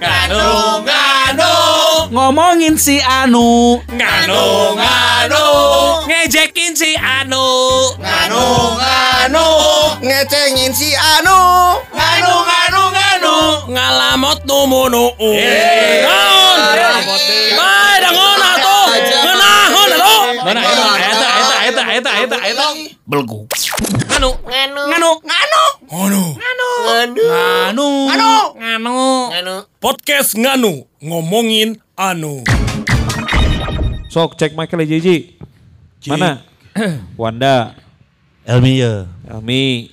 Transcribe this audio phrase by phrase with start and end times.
[0.00, 1.54] Nganu nganu
[2.10, 3.78] Ngomongin si Anu.
[3.94, 5.46] nganu nganu
[6.10, 7.46] Ngejekin si Anu.
[8.02, 8.42] nganu
[8.82, 9.46] nganu
[10.02, 11.38] ngecengin si Anu
[11.94, 13.34] nganu nganu nganu
[13.70, 15.04] Ngalamot numunu.
[15.14, 16.58] Naon?
[17.58, 18.86] Bae dangon atuh.
[19.22, 20.22] Ngeunahon atuh.
[20.44, 20.60] Mana
[21.94, 22.66] eta eta eta
[23.06, 23.46] Belgu.
[24.10, 24.30] Nganu.
[24.42, 25.10] nganu Nganu.
[25.22, 26.22] nganu Nganu.
[26.34, 27.88] nganu Nganu.
[28.10, 28.30] Nganu.
[28.58, 28.98] Nganu.
[29.30, 32.42] nganu Podcast Nganu ngomongin Anu.
[34.10, 35.38] Sok cek Michael Jiji.
[36.10, 36.42] Mana?
[37.16, 37.78] Wanda,
[38.42, 39.06] Elmi ya.
[39.30, 39.88] Elmi,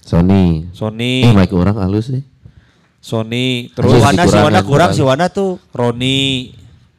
[0.00, 0.70] Sony.
[0.72, 2.24] Sony, Eh, mic orang halus nih.
[3.02, 6.54] Sony, Terus Wana, si Wana kurang, si Wana tuh Roni.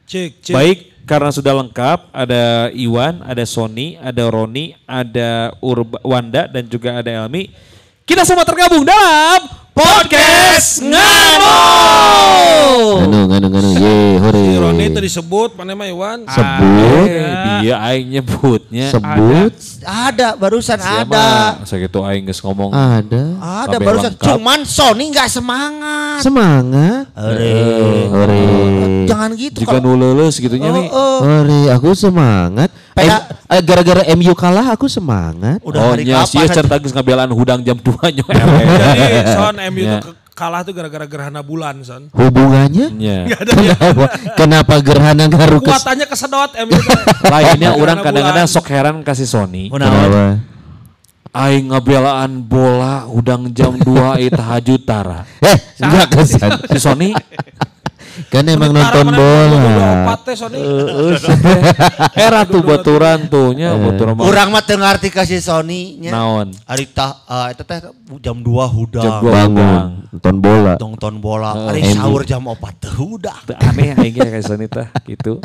[0.06, 0.54] Cek, cek.
[0.54, 0.78] Baik,
[1.10, 7.10] karena sudah lengkap, ada Iwan, ada Sony, ada Roni, ada Urba, Wanda, dan juga ada
[7.10, 7.50] Elmi.
[8.06, 11.56] Kita semua tergabung dalam Podcast Nganu.
[13.00, 13.70] Nganu, nganu, nganu.
[13.72, 14.42] Ye, hore.
[14.58, 16.18] Roni itu disebut, mana mah Iwan?
[16.26, 17.06] Sebut.
[17.06, 17.24] Eh,
[17.62, 18.90] dia aing nyebutnya.
[18.90, 19.54] Sebut.
[19.80, 21.08] ada barusan Siapa?
[21.08, 21.64] ada.
[21.64, 22.68] Sakitu aing geus ngomong.
[22.70, 23.22] Ada.
[23.64, 24.12] Ada barusan.
[24.12, 24.26] lengkap.
[24.26, 26.20] Cuman Sony nggak semangat.
[26.20, 27.04] Semangat.
[27.16, 27.56] Ore.
[28.10, 28.44] Hore.
[29.08, 29.64] Jangan gitu.
[29.64, 30.86] Jika kalau- nu leuleus gitunya Oh, nih.
[30.90, 31.18] oh.
[31.22, 32.68] Hore, aku semangat.
[32.92, 35.62] Eh, eh, gara-gara MU kalah aku semangat.
[35.62, 36.54] Udah oh hari nya kapan sia aja?
[36.58, 38.24] cerita geus ngabelaan hudang jam 2 nya.
[38.26, 39.98] Jadi Son MU Ya.
[40.02, 42.10] tuh ke- kalah tuh gara-gara gerhana bulan Son.
[42.10, 42.86] Hubungannya?
[42.90, 43.18] Nya.
[43.30, 46.98] Kenapa, kenapa gerhana ngaruh ke Kuatannya kesedot MU tuh.
[47.28, 49.70] Lainnya orang kadang-kadang sok heran kasih Sony.
[49.70, 50.42] Kenapa?
[51.30, 53.86] Aing ngabelaan bola udang jam 2
[54.18, 55.22] itu tahajud tara.
[55.38, 56.50] Eh, enggak kesan.
[56.74, 57.14] Si Sony
[58.28, 60.18] Kan emang nonton bola.
[62.14, 66.10] Era tuh baturan tuh nya baturan mah Urang mah teu ngarti kasih Sony nya.
[66.12, 66.50] naon.
[66.66, 67.78] Ari tah eh, eta teh
[68.18, 69.04] jam 2 hudang.
[69.04, 69.32] Jam dua.
[69.32, 70.72] Bangun, nonton bola.
[70.76, 71.50] Nonton bola.
[71.54, 72.92] Oh, Ari sahur jam 4 teh.
[72.92, 75.38] Teu Aneh aing ge kayak Sony tah gitu.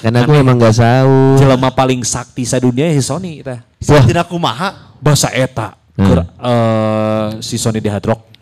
[0.00, 1.40] Karena aku emang gak sahur.
[1.40, 3.64] Jelema paling sakti sadunia si Sony tah.
[3.80, 4.96] Tina kumaha?
[5.00, 6.12] Bahasa eta Hmm.
[6.12, 8.35] keur eh, si Sony di Hard Rock.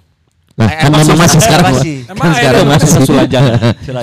[0.55, 1.67] Nah, Eh, kan masih- memang masih eh, sekarang.
[1.67, 1.95] masih.
[1.99, 2.87] Kan Emang sekarang masih.
[2.87, 3.53] Masa Sulanjana.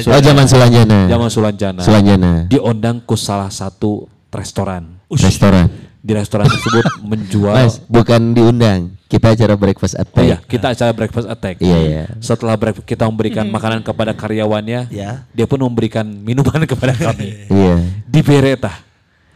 [0.03, 0.99] Oh, zaman Sulanjana.
[1.07, 1.81] Zaman Sulanjana.
[1.81, 2.31] Sulanjana.
[2.45, 4.99] Diundang ke salah satu restoran.
[5.07, 5.71] Restoran.
[6.01, 6.81] Di restoran tersebut
[7.13, 8.97] menjual Mas, bukan diundang.
[9.05, 11.59] Kita acara breakfast at Oh iya, kita acara breakfast attack.
[11.59, 12.03] Iya, iya.
[12.17, 15.27] Setelah breakfast kita memberikan makanan kepada karyawannya, Ya.
[15.29, 17.45] dia pun memberikan minuman kepada kami.
[17.47, 17.75] Iya.
[18.01, 18.71] Di Bereta.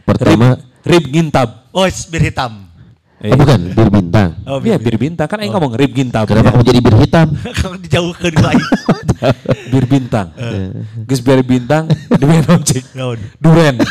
[0.02, 1.70] Pertama, rib, rib gintab.
[1.70, 2.65] Oh, bir hitam.
[3.26, 4.30] Eh, oh bukan, bir bintang.
[4.46, 6.30] Oh, Iya, bir bintang kan aing ngomong rib gintab.
[6.30, 7.26] Kenapa kamu jadi bir hitam?
[7.58, 8.66] Kalau dijauhkeun ku aing.
[9.74, 10.30] bir bintang.
[11.10, 11.90] Geus bir bintang,
[12.22, 12.86] duren objek.
[12.94, 13.18] Naon?
[13.42, 13.82] Duren.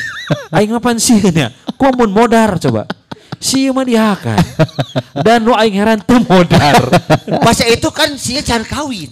[0.56, 1.52] Aing ngapain sih nya?
[1.76, 2.88] Ku mun modar coba.
[3.44, 4.40] Si mah dihakan.
[5.28, 6.80] Dan nu aing heran teu modar.
[7.44, 9.12] Pas itu kan sia can kawin.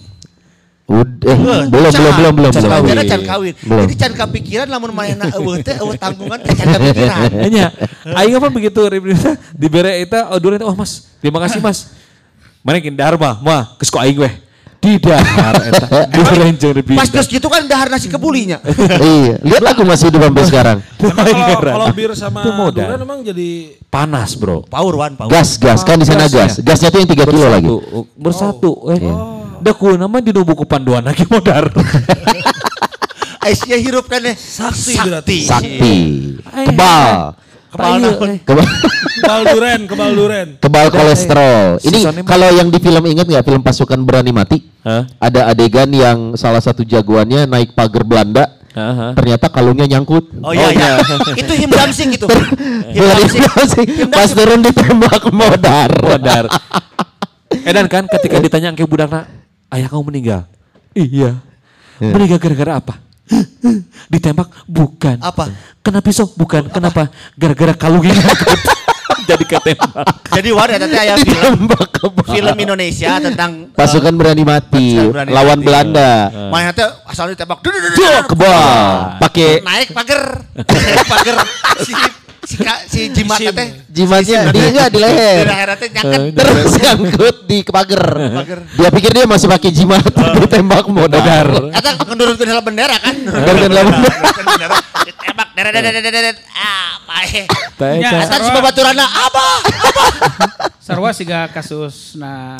[0.84, 1.96] Udah, eh, Eh, belum, can.
[1.96, 2.72] belum, belum, belum, Can belum.
[2.76, 2.88] kawin.
[2.92, 3.52] Jadi can kawin.
[3.56, 3.84] Belum.
[3.88, 7.28] Jadi can kepikiran lamun mainna eueuh teh eueuh tanggungan teh can kepikiran.
[7.40, 7.64] Hanya,
[8.20, 9.04] aing apa begitu rib
[9.60, 11.88] di bere eta oh duren oh Mas, terima kasih Mas.
[12.60, 14.34] Mana kin dahar mah, geus ku aing weh.
[14.76, 16.04] Di dahar eta.
[16.04, 18.60] Duren jeung rib Pas geus gitu kan dahar nasi kebulinya.
[19.00, 20.78] Iya, lihat aku masih hidup sampai sekarang.
[21.00, 22.92] Kalau kalau bir sama Itu modal.
[22.92, 23.48] durian emang jadi
[23.88, 24.68] panas, Bro.
[24.68, 25.32] Power one, power.
[25.32, 26.60] Gas, gas, kan di sana gas.
[26.60, 27.68] Gasnya tuh yang 3 kilo lagi.
[27.72, 28.72] Bersatu, bersatu.
[28.92, 29.00] Eh,
[29.64, 31.72] da ku nama di nu buku panduan lagi modar.
[33.44, 34.36] Aisyah hirup kan eh.
[34.36, 35.38] Sakti berarti.
[35.44, 35.96] Sakti.
[36.48, 37.36] Ay, Kebal.
[37.68, 38.28] Kebal naon?
[38.30, 38.38] eh.
[38.40, 38.64] Kebal,
[39.14, 40.48] Kebal duren, kebal duren.
[40.60, 41.76] kebal kolesterol.
[41.76, 44.60] Si Ini kalau yang di film ingat nggak film Pasukan Berani Mati?
[44.80, 45.04] Hah?
[45.18, 48.44] Ada adegan yang salah satu jagoannya naik pagar Belanda.
[48.74, 49.14] Aha.
[49.14, 50.34] Ternyata kalungnya nyangkut.
[50.40, 50.98] Oh iya iya.
[51.40, 52.26] Itu him dancing gitu.
[52.26, 53.86] Him Bulan dancing.
[53.86, 55.90] ini pas turun ditembak modar.
[55.94, 56.44] Modar.
[57.68, 59.30] Edan kan ketika ditanya ke budakna,
[59.74, 60.46] ayah kamu meninggal.
[60.94, 61.42] Iya.
[61.98, 62.94] Meninggal gara-gara apa?
[64.12, 64.48] Ditembak?
[64.70, 65.18] Bukan.
[65.18, 65.50] Apa?
[65.82, 66.30] Kena pisau?
[66.30, 66.70] Bukan.
[66.70, 67.10] Kenapa?
[67.34, 68.14] Gara-gara kalungnya.
[69.24, 70.04] Jadi ketembak.
[70.36, 71.64] Jadi wadah tadi aya film
[72.28, 75.64] film Indonesia tentang Pasukan Berani Mati Berani lawan Mati.
[75.64, 76.10] Belanda.
[76.52, 77.64] Mana teh asal ditembak.
[78.28, 79.16] Kebal.
[79.24, 80.44] Pakai Naik pagar.
[81.08, 81.36] Pagar.
[82.44, 83.56] Si si ka- si jimat Sim.
[83.56, 83.68] teh.
[83.88, 85.44] jimatnya di enggak di Di leher.
[85.48, 86.20] leher teh nyangket.
[86.36, 88.04] Terus nyangkut di pagar.
[88.74, 90.04] Dia pikir dia masih pakai jimat
[90.36, 91.48] ditembak modar.
[91.72, 93.16] Eta ngendurutkeun heula bendera kan.
[93.16, 94.76] Ngendurutkeun heula bendera.
[95.04, 96.36] Ditembak deret deret deret.
[96.52, 97.48] Ah, pae.
[97.96, 99.46] Ya, Eta Eta si babaturanna apa?
[100.78, 102.56] Sarwa siga kasus na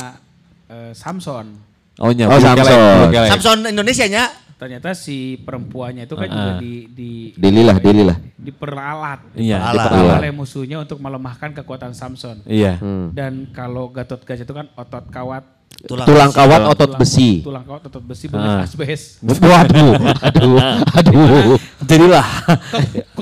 [0.66, 1.52] eh, Samson.
[2.00, 2.26] Oh nya.
[2.26, 3.12] Oh, Samson.
[3.28, 4.25] Samson Indonesia nya.
[4.64, 8.16] Ternyata si perempuannya itu kan juga di di Dililah, dililah.
[8.40, 9.93] diperalat Iya, Alat.
[9.93, 10.19] Diperalat.
[10.25, 12.40] oleh musuhnya untuk melemahkan kekuatan Samson.
[12.49, 12.81] Iya.
[12.81, 13.12] Hmm.
[13.12, 15.44] Dan kalau Gatot Kaca itu kan otot kawat
[15.84, 17.44] Tulang, Tulang kawat otot tulang- besi.
[17.44, 19.02] Tulang kawat otot besi bekas asbes.
[19.44, 20.56] Waduh, aduh,
[20.96, 21.58] aduh.
[21.84, 22.25] Jadilah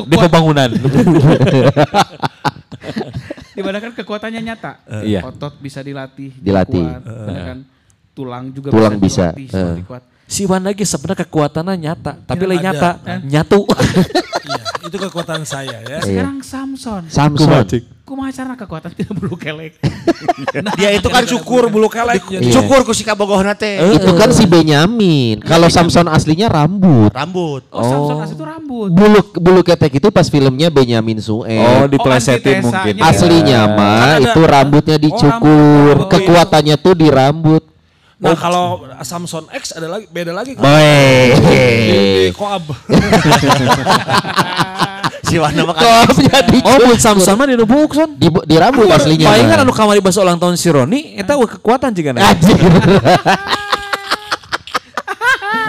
[0.06, 0.70] di pembangunan.
[3.52, 4.72] Di mana kan kekuatannya nyata.
[5.02, 5.26] Iya.
[5.26, 6.38] Otot bisa dilatih.
[6.38, 6.86] Dilatih.
[6.86, 7.58] kuat, ya kan?
[8.12, 9.52] Tulang juga Tulang bisa, dilatih eh.
[9.52, 10.02] seperti kuat.
[10.32, 12.90] Si Wan lagi sebenarnya kekuatannya nyata, tapi lain nyata,
[13.22, 13.68] nyatu.
[14.42, 16.02] Iya, itu kekuatan saya ya.
[16.02, 17.06] Sekarang Samson.
[17.06, 17.62] Samson.
[18.02, 19.78] Kumaha cara kekuatan tidak perlu kelek.
[20.74, 22.26] Dia itu kan syukur bulu kelek.
[22.26, 22.50] Iya.
[22.50, 23.78] Syukur ku si kabogohna teh.
[23.94, 25.38] Itu kan si Benyamin.
[25.46, 27.14] Kalau Samson aslinya rambut.
[27.14, 27.62] Rambut.
[27.70, 28.90] Oh, Samson asli itu rambut.
[28.90, 31.46] Bulu bulu ketek itu pas filmnya Benyamin Sueb.
[31.62, 32.66] Oh, diplesetin antitesanya.
[32.66, 32.94] mungkin.
[32.98, 33.76] Aslinya Iya.
[33.78, 35.94] mah Kan itu rambutnya dicukur.
[36.02, 36.10] rambut.
[36.10, 37.62] Kekuatannya tuh di rambut.
[38.22, 40.54] Nah kalau Samson X ada lagi beda lagi.
[40.54, 41.34] Di, Weh.
[41.34, 41.60] di
[42.32, 42.62] Koab.
[45.22, 46.12] Si Wana mah kan
[46.60, 48.20] Oh, mun Samson mah dinubuk son.
[48.20, 49.32] di, di rambut aslinya.
[49.32, 52.20] Palingan anu kamari bahasa ulang tahun si Roni, eta eueuh kekuatan juga.
[52.20, 52.58] Anjir.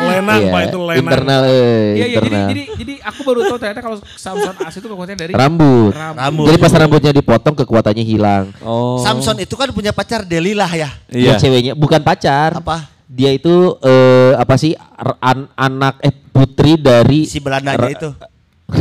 [0.03, 0.99] Lenang Iya, pak itu lenang.
[0.99, 1.87] internal eh, Iya, iya.
[1.95, 2.47] Jadi, internal.
[2.47, 5.91] jadi, jadi aku baru tahu ternyata kalau Samson asli itu kekuatannya dari rambut.
[5.93, 6.45] Rambut.
[6.45, 8.45] Jadi pas rambutnya dipotong kekuatannya hilang.
[8.59, 8.99] Oh.
[8.99, 10.89] Samson itu kan punya pacar Delilah ya.
[11.07, 11.37] Iya.
[11.37, 12.57] ceweknya bukan pacar.
[12.57, 12.89] Apa?
[13.05, 14.73] Dia itu eh, apa sih
[15.19, 18.09] an- anak eh putri dari Si Belandanya itu.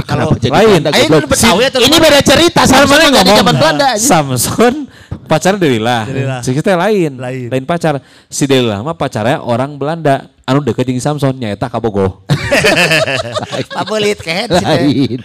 [0.03, 0.81] Kalau jadi lain.
[0.81, 3.37] Belanda, ini beda cerita Sama mana dari ngomong?
[3.37, 3.89] zaman Belanda.
[4.01, 4.75] Samson
[5.23, 6.03] pacarnya Delilah.
[6.09, 6.41] Delilah.
[6.41, 7.21] Si kita lain.
[7.21, 7.49] Lain.
[7.53, 8.01] Lain pacar.
[8.27, 10.32] Si Delilah mah pacarnya orang Belanda.
[10.43, 12.27] Anu deket jeung Samson nyaeta kabogoh.
[13.79, 14.67] Pabelit kehet sih.
[14.67, 15.19] Lain.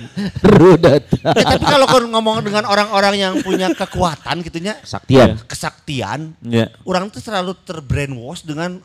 [0.46, 1.04] Rudat.
[1.10, 5.42] Ya, tapi kalau kau ngomong dengan orang-orang yang punya kekuatan gitunya, Saktian.
[5.50, 6.70] kesaktian, Ya.
[6.86, 8.78] orang tuh selalu terbrainwash dengan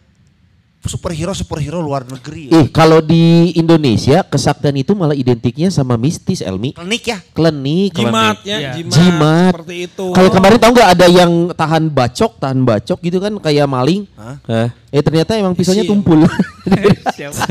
[0.82, 2.50] superhero superhero luar negeri.
[2.50, 6.74] Ih, kalau di Indonesia kesaktian itu malah identiknya sama mistis, Elmi.
[6.74, 7.18] Klinik ya.
[7.30, 7.94] Klinik.
[7.94, 8.70] Jimatnya, Iya.
[8.74, 8.90] jimat.
[8.90, 9.52] Jimat.
[9.54, 10.06] Seperti itu.
[10.10, 14.10] Kalau kemarin tahu nggak ada yang tahan bacok, tahan bacok gitu kan kayak maling.
[14.50, 14.68] Eh.
[14.92, 16.26] Eh ternyata emang pisaunya tumpul.
[17.16, 17.42] Siapa?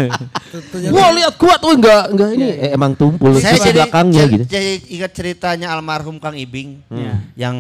[0.95, 4.33] Wah lihat kuat tuh enggak enggak ini eh, emang tumpul Saya Terus jadi, belakangnya jadi,
[4.35, 4.43] gitu.
[4.47, 7.13] jadi ingat ceritanya almarhum Kang Ibing Iya.
[7.35, 7.57] yang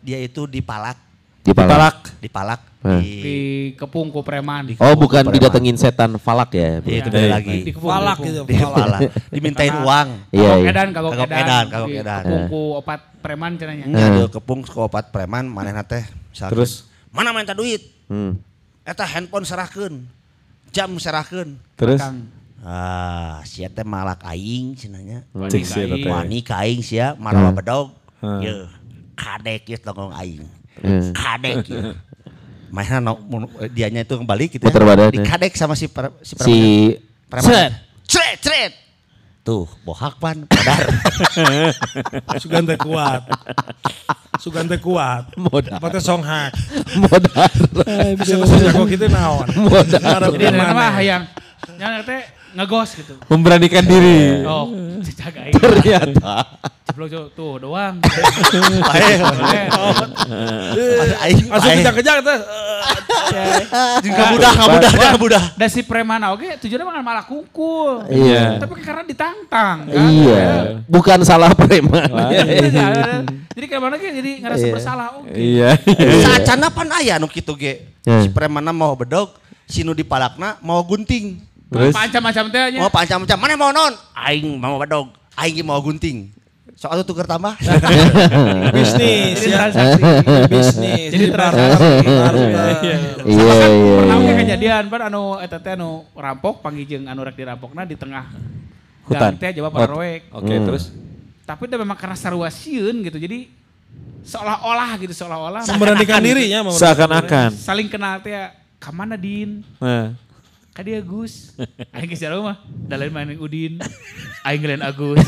[0.00, 0.96] dia itu dipalak,
[1.44, 2.16] Dipalak.
[2.18, 2.96] dipalak Eh.
[2.96, 3.36] di, Di
[3.76, 4.72] kepung ku preman.
[4.80, 6.80] Oh bukan didatengin setan falak ya.
[6.80, 7.12] Iya, itu Iya.
[7.12, 7.56] beda Di lagi.
[7.76, 8.28] kepung, Falak di kepung.
[8.32, 8.40] gitu.
[8.48, 8.72] Di Falak.
[8.72, 8.98] kepala,
[9.28, 10.08] dimintain uang.
[10.32, 10.70] Iya, Kagok iya.
[10.72, 11.40] edan, kagok Kagok edan.
[11.44, 12.22] edan, kagok Di edan.
[12.24, 13.84] kepung ku opat preman cenanya.
[13.84, 14.32] Nya hmm.
[14.32, 16.00] keepung ke opat preman manehna teh
[16.32, 16.88] misalkan, Terus?
[17.12, 17.84] mana minta duit?
[18.08, 18.40] Hmm.
[18.80, 19.94] Eta handphone serahkeun.
[20.72, 21.60] Jam serahkeun.
[21.76, 22.00] Terus.
[22.60, 25.24] Ah, sia teh malak aing cenanya.
[25.52, 25.60] teh.
[26.08, 27.92] Wani ka aing sia marawa bedog.
[28.20, 28.40] Hmm.
[28.40, 28.52] Ye,
[29.16, 30.48] kadek ya tongong aing.
[30.80, 31.12] Hmm.
[31.12, 31.92] Kadek ya.
[32.70, 35.26] Mainnya no, mun- dianya itu kembali gitu Puter badan, Di ya.
[35.26, 36.56] kadek sama si per, si Si
[37.26, 37.46] preman.
[37.50, 37.70] Set.
[38.06, 38.72] Cret, cret.
[39.40, 40.84] Tuh, bohak pan, padar.
[42.42, 43.24] Sugan teh kuat.
[44.38, 45.32] Sugan teh kuat.
[45.34, 45.80] Modal.
[45.80, 46.52] Apa teh songhak.
[46.94, 47.48] modal.
[48.20, 49.48] Bisa teh jago kitu naon.
[49.56, 50.20] Modal.
[50.36, 51.24] Jadi mah hayang.
[51.74, 52.20] Yang teh
[52.52, 53.14] ngegos gitu.
[53.26, 54.42] memberanikan diri.
[54.42, 54.70] Oh,
[55.10, 55.52] jagain.
[55.52, 56.58] Ternyata.
[56.90, 58.02] Jeblok tuh, tuh doang.
[58.90, 59.10] Pae.
[59.10, 59.16] Eh,
[61.22, 61.78] Aing, Langsung pae.
[61.78, 62.38] kejang-kejang teh.
[64.02, 65.42] Enggak mudah, enggak mudah, enggak mudah.
[65.54, 68.04] Dan si preman oke tujuannya mah malah kungkul.
[68.10, 68.58] Iya.
[68.58, 70.10] Tapi karena ditantang kan.
[70.10, 70.46] Iya.
[70.86, 72.10] Bukan salah preman.
[72.10, 72.84] Iya, iya.
[73.50, 74.72] Jadi kayak mana ge jadi ngerasa Iya.
[74.74, 75.30] bersalah oke.
[75.30, 75.68] Iya.
[76.22, 77.86] Saacana pan aya nu kitu ge.
[78.02, 79.32] Si premanna mau bedog,
[79.64, 81.38] si nu dipalakna mau gunting.
[81.70, 81.94] Terus?
[81.94, 82.78] Macam-macam teh nya.
[82.78, 83.92] Mau pancam-pancam, mana mau non?
[84.12, 86.34] Aing mau bedog, aing mau gunting.
[86.74, 87.52] Soal itu tuker tambah.
[88.76, 89.56] Bisnis Jadi ya.
[89.60, 90.02] transaksi.
[90.48, 91.10] Bisnis.
[91.12, 92.88] Jadi transaksi.
[93.22, 93.96] Iya iya.
[94.00, 94.34] Pernah oge iya.
[94.40, 98.32] kejadian pan anu eta teh anu rampok panggijeng anu rek dirampokna di tengah
[99.04, 99.36] Hutan.
[99.36, 100.22] teh jawab Oh, pararoek.
[100.32, 100.66] Oke, Hmm.
[100.66, 100.88] terus
[101.42, 103.18] Tapi udah memang karena sarua sieun gitu.
[103.18, 103.50] Jadi
[104.22, 106.62] seolah-olah gitu seolah-olah Memberanikan dirinya.
[106.62, 107.50] memberanikan seakan-akan.
[107.52, 108.32] saling kenal teh
[108.78, 110.14] kamana din Nah.
[110.70, 111.58] Ka dia Gus
[111.94, 113.82] aing geus jauh mah da lain main Udin
[114.46, 115.18] aing lain Agus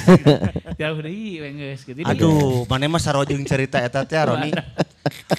[0.78, 4.54] jauh deui we geus gitu Aduh, mana mah sarojeng cerita eta teh Roni.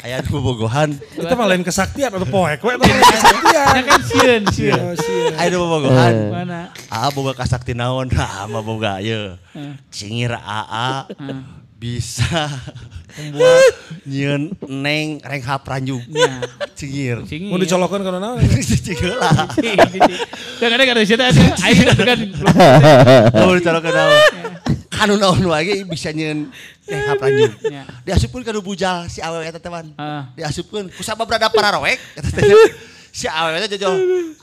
[0.04, 0.92] Aya nu bobogohan.
[1.16, 2.60] Itu mah lain kesaktian atau poek.
[2.62, 3.74] We lain kesaktian.
[3.74, 5.40] ya kan sieun sieun Oh.
[5.40, 6.14] Aya nu bobogohan.
[6.30, 6.60] mana
[6.92, 8.12] Ah boga kasakti naon?
[8.20, 9.40] Ah mah boga ye.
[9.90, 11.08] Cingir AA
[11.80, 12.48] bisa
[13.18, 13.74] membuat
[14.08, 16.02] nyieun neng reng hapranjung.
[16.10, 16.44] Ya.
[16.74, 17.18] Cingir.
[17.50, 18.42] Mau dicolokan karena naon?
[18.86, 19.50] Cingir lah.
[20.60, 22.20] Kadang-kadang ada cerita aing kan
[23.38, 24.20] Mau dicolokan naon?
[24.94, 26.50] Kanu naon wae bisa nyieun
[26.90, 27.54] reng hapranjung.
[27.70, 27.84] Ya.
[28.08, 29.94] Diasupkeun ka bujal si awewe eta teman.
[30.38, 32.46] Diasupkeun ku sabab berada pararoek eta teh.
[33.14, 33.94] Si awewe teh jojo.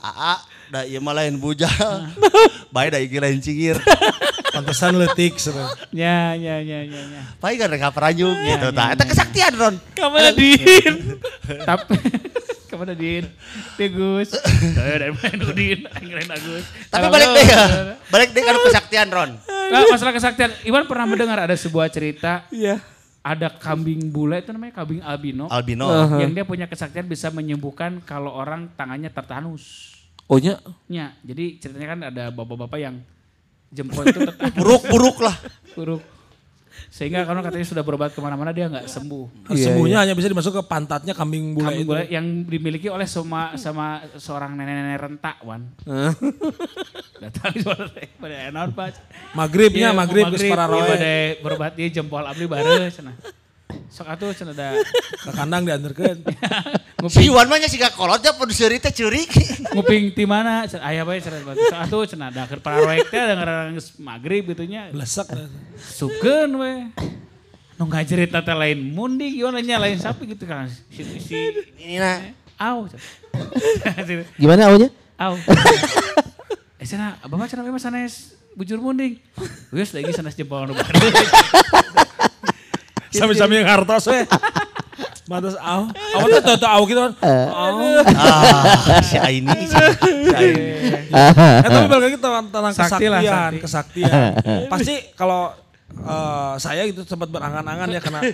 [0.01, 1.67] AA Da ieu mah lain bujal.
[2.73, 3.75] Bae da iki lain cingir.
[4.55, 5.75] Pantesan letik sebenarnya.
[5.91, 7.21] Ya, ya, ya, ya, ya.
[7.43, 8.95] Bae kan peranyung gitu tah.
[8.95, 9.75] Eta kesaktian Ron.
[9.91, 11.19] Kamana Din.
[11.67, 11.95] Tapi
[12.71, 13.27] kamana Din.
[13.75, 14.31] Bagus.
[14.71, 16.63] Saya dari main Udin, angin Agus.
[16.87, 17.63] Tapi balik deh ya.
[18.07, 19.31] Balik deh kan kesaktian Ron.
[19.71, 22.79] Nah, masalah kesaktian, Iwan pernah mendengar ada sebuah cerita Iya.
[23.23, 25.47] ada kambing bule itu namanya kambing albino.
[25.51, 26.15] Albino.
[26.15, 29.95] Yang dia punya kesaktian bisa menyembuhkan kalau orang tangannya tertanus.
[30.31, 30.55] Oh nya,
[30.87, 32.95] Ya, jadi ceritanya kan ada bapak-bapak yang
[33.67, 34.23] jempol itu.
[34.57, 35.35] Buruk-buruk lah.
[35.75, 35.99] buruk.
[36.87, 39.51] Sehingga kalau katanya sudah berobat ke mana-mana dia nggak sembuh.
[39.51, 41.91] Sembuhnya hanya bisa dimasuk ke pantatnya kambing bule Kambing itu.
[41.91, 45.67] bule yang dimiliki oleh sama sama seorang nenek-nenek rentak, Wan.
[47.23, 47.51] Datang
[48.17, 48.87] pada enak Pak.
[49.35, 50.83] Maghribnya, Iya, maghrib, geus para iya, roe.
[50.87, 53.15] bade berobat dia jempol abdi bare cenah.
[53.91, 54.75] Sok atuh cenah da
[55.27, 56.23] Ke kandang diantarkan.
[57.01, 59.25] Si nguping Iwan mah nya siga kolot ya produser teh ceurik.
[59.73, 63.21] nguping ti mana aya bae cenah sok atuh cenah da keur para roek teh
[63.73, 64.93] geus magrib gitu nya.
[64.93, 65.25] Blesak.
[65.81, 66.93] Sukeun we.
[67.81, 70.69] Nu ngajerit teh lain mundi gimana nya lain sapi gitu kan.
[70.93, 71.37] Si si
[71.81, 72.21] Ini nah.
[72.61, 72.85] au.
[74.37, 74.93] Gimana awalnya?
[75.17, 75.33] Au.
[76.77, 79.17] eh cenah bapak cenah we mah sanes bujur munding.
[79.73, 81.01] Geus lagi sanes jempol nu baru.
[83.19, 84.23] Sami-sami yang hartos we.
[85.27, 85.87] Matas aw.
[85.91, 87.13] Aw tuh tuh aw gitu kan.
[87.23, 87.77] Aw.
[88.15, 89.51] Ah, si Aini.
[89.67, 89.75] si
[90.35, 90.71] Aini.
[91.11, 93.57] Eh tapi balik lagi tentang, kesaktian, sakti.
[93.59, 94.31] kesaktian.
[94.71, 95.51] Pasti kalau
[95.91, 98.31] eh, saya gitu sempat berangan-angan ya karena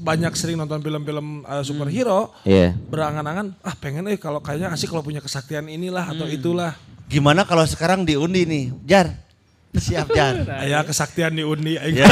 [0.00, 2.32] banyak sering nonton film-film eh, superhero.
[2.48, 2.72] Iya.
[2.88, 6.72] Berangan-angan, ah pengen eh kalau kayaknya asik kalau punya kesaktian inilah atau itulah.
[7.12, 8.64] Gimana kalau sekarang diundi nih?
[8.88, 9.23] Jar.
[9.74, 10.34] Siap Jar.
[10.62, 11.98] Aya kesaktian diundi aing.
[11.98, 12.06] Ya.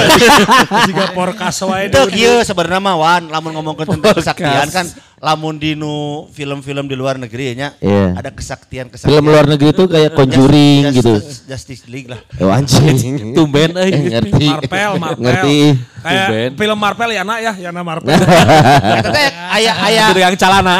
[0.83, 4.87] Jika porkas wae Itu kieu sebenarnya mah Wan, lamun ngomongkeun tentang kesaktian kan
[5.23, 8.19] lamun di nu film-film di luar negeri nya Iya.
[8.19, 9.07] ada kesaktian-kesaktian.
[9.07, 11.12] Film luar negeri tuh kayak Conjuring Just- gitu.
[11.14, 12.19] Justice, Justice League lah.
[12.42, 13.31] Oh anjing.
[13.38, 13.95] tumben euy.
[13.95, 14.47] Eh, ngerti.
[14.50, 15.23] Marvel, Marvel.
[15.23, 15.59] Ngerti.
[16.02, 16.50] Kayak Tumben.
[16.59, 18.11] film Marvel ya nak ya, ya nak Marvel.
[18.11, 20.76] Eta teh aya aya Itu yang calana.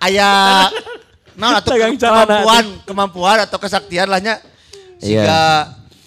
[0.00, 0.28] aya
[1.36, 2.24] naon atuh Dagang celana.
[2.40, 4.40] kemampuan kemampuan atau kesaktian lahnya
[5.00, 5.24] Iya.
[5.24, 5.42] siga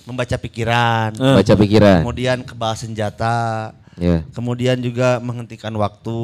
[0.04, 1.10] membaca pikiran.
[1.16, 2.00] Baca pikiran.
[2.02, 3.72] Kemudian kebal senjata.
[3.96, 4.26] Iya.
[4.32, 6.22] Kemudian juga menghentikan waktu.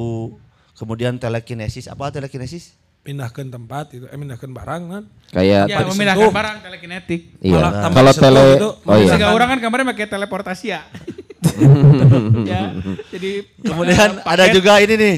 [0.74, 1.88] Kemudian telekinesis.
[1.88, 2.78] Apa telekinesis?
[3.00, 5.04] Pindahkan tempat itu, eh pindahkan barang kan.
[5.32, 7.22] Kayak Ya, memindahkan barang telekinetik.
[7.40, 7.56] iya.
[7.58, 9.08] Malah tambah Kalau tele gitu, Oh iya.
[9.08, 10.82] Sehingga orang kan kemarin pakai teleportasi ya.
[12.52, 12.76] ya,
[13.16, 13.32] jadi
[13.64, 15.16] Kemudian ada juga ini nih.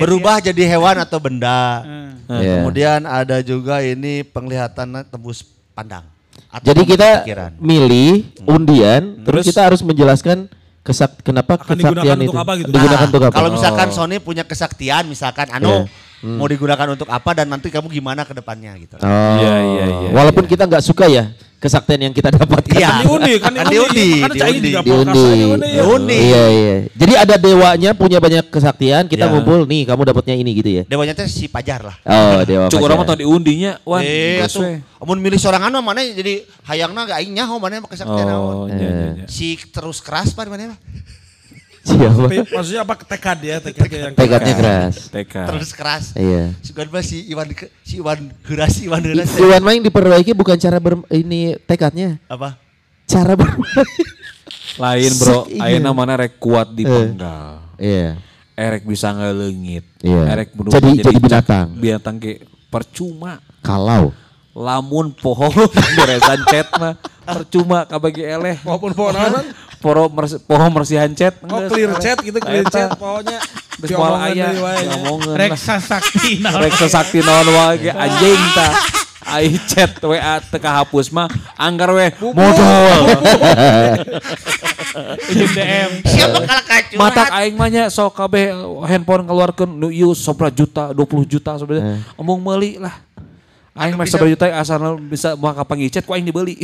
[0.00, 1.84] Berubah jadi hewan atau benda.
[1.84, 2.40] Hmm.
[2.40, 2.64] Iya.
[2.64, 5.44] Kemudian ada juga ini penglihatan tembus
[5.76, 6.02] pandang.
[6.48, 7.50] Atau Jadi kita pikiran.
[7.58, 8.12] milih
[8.44, 9.46] undian, terus Terus?
[9.50, 10.46] kita harus menjelaskan
[10.80, 12.68] kesak kenapa Akan kesaktian digunakan itu untuk apa gitu?
[12.70, 13.34] digunakan Nah, untuk apa?
[13.34, 13.94] Kalau misalkan Oh.
[13.94, 15.84] Sony punya kesaktian, misalkan anu
[16.22, 16.32] Iya.
[16.32, 18.94] mau digunakan untuk apa dan nanti kamu gimana ke depannya gitu.
[18.96, 19.06] Oh.
[19.36, 22.76] Iya, iya, iya, Walaupun kita nggak suka ya kesaktian yang kita dapatkan.
[22.76, 22.88] Iya.
[22.88, 24.08] Kan diundi, kan Kan diundi.
[24.20, 24.70] diundi, Kan diundi.
[24.76, 25.22] Diundi.
[25.24, 25.82] aja udah ya.
[25.82, 26.16] Diundi.
[26.18, 26.74] Iya iya.
[26.92, 29.32] Jadi ada dewanya punya banyak kesaktian, kita Iya.
[29.32, 30.82] ngumpul nih kamu dapatnya ini gitu ya.
[30.84, 31.96] Dewanya teh si Pajar lah.
[32.02, 32.68] Oh, dewa.
[32.68, 33.80] Cuk orang tau diundinya.
[33.82, 34.00] Wan.
[34.00, 34.78] Eh, geus atuh.
[34.96, 38.72] Amun milih seorang anu mana jadi hayangna gak aing nyaho mana mah kesaktian Oh, naon.
[38.72, 39.26] iya, iya, iya.
[39.26, 40.78] Si terus keras pan mana mah.
[41.86, 42.26] Siapa?
[42.26, 44.94] Tapi Maksudnya apa tekad ya, tekad yang Tekadnya keras.
[45.06, 45.34] TK.
[45.46, 46.04] Terus keras.
[46.12, 46.50] Iya.
[46.60, 47.46] Sugan mah si Iwan
[47.80, 49.28] si Iwan Heuras si Iwan Heuras.
[49.28, 49.38] teh.
[49.38, 52.58] Iwan main diperbaiki bukan cara ber ini tekadnya, Apa?
[53.04, 53.86] cara bermain.
[54.76, 56.90] Lain bro, ayeuna mana rek kuat di Eh.
[56.90, 57.62] penggal.
[57.76, 58.18] Iya.
[58.52, 59.84] Erek bisa ngelengit.
[60.00, 60.22] Iya.
[60.28, 61.66] Erek berubah Jadi- jadi binatang.
[61.72, 63.38] Binatang ke percuma.
[63.60, 64.10] Kalau
[64.52, 65.52] Lamun pohon
[65.98, 68.56] beresan chat mah percuma kabagi eleh.
[68.64, 69.12] Walaupun pohon
[69.78, 71.36] Poro mersi, pohon mersihan chat.
[71.44, 73.38] Oh clear chat gitu, clear chat pokoknya.
[73.76, 74.96] Geus moal Diomongan aya deui wae nya.
[74.96, 75.36] ngomongin lah.
[75.36, 76.60] Reksa sakti naon.
[76.64, 78.72] Rek sesakti naon wae anjing tah.
[79.26, 81.26] Ai chat WA teu kahapus mah
[81.58, 83.10] anggar we modal.
[85.56, 85.90] DM.
[86.06, 87.00] Siapa kalah kacurat?
[87.00, 88.54] Matak aing mah nya sok kabeh
[88.86, 92.00] handphone keluarkeun nu ieu 11 juta, 20 juta sebenarnya.
[92.16, 93.05] Omong meuli lah.
[93.76, 96.56] Aing mah 11 juta asal bisa mau kapanggih chat ku aing dibeli.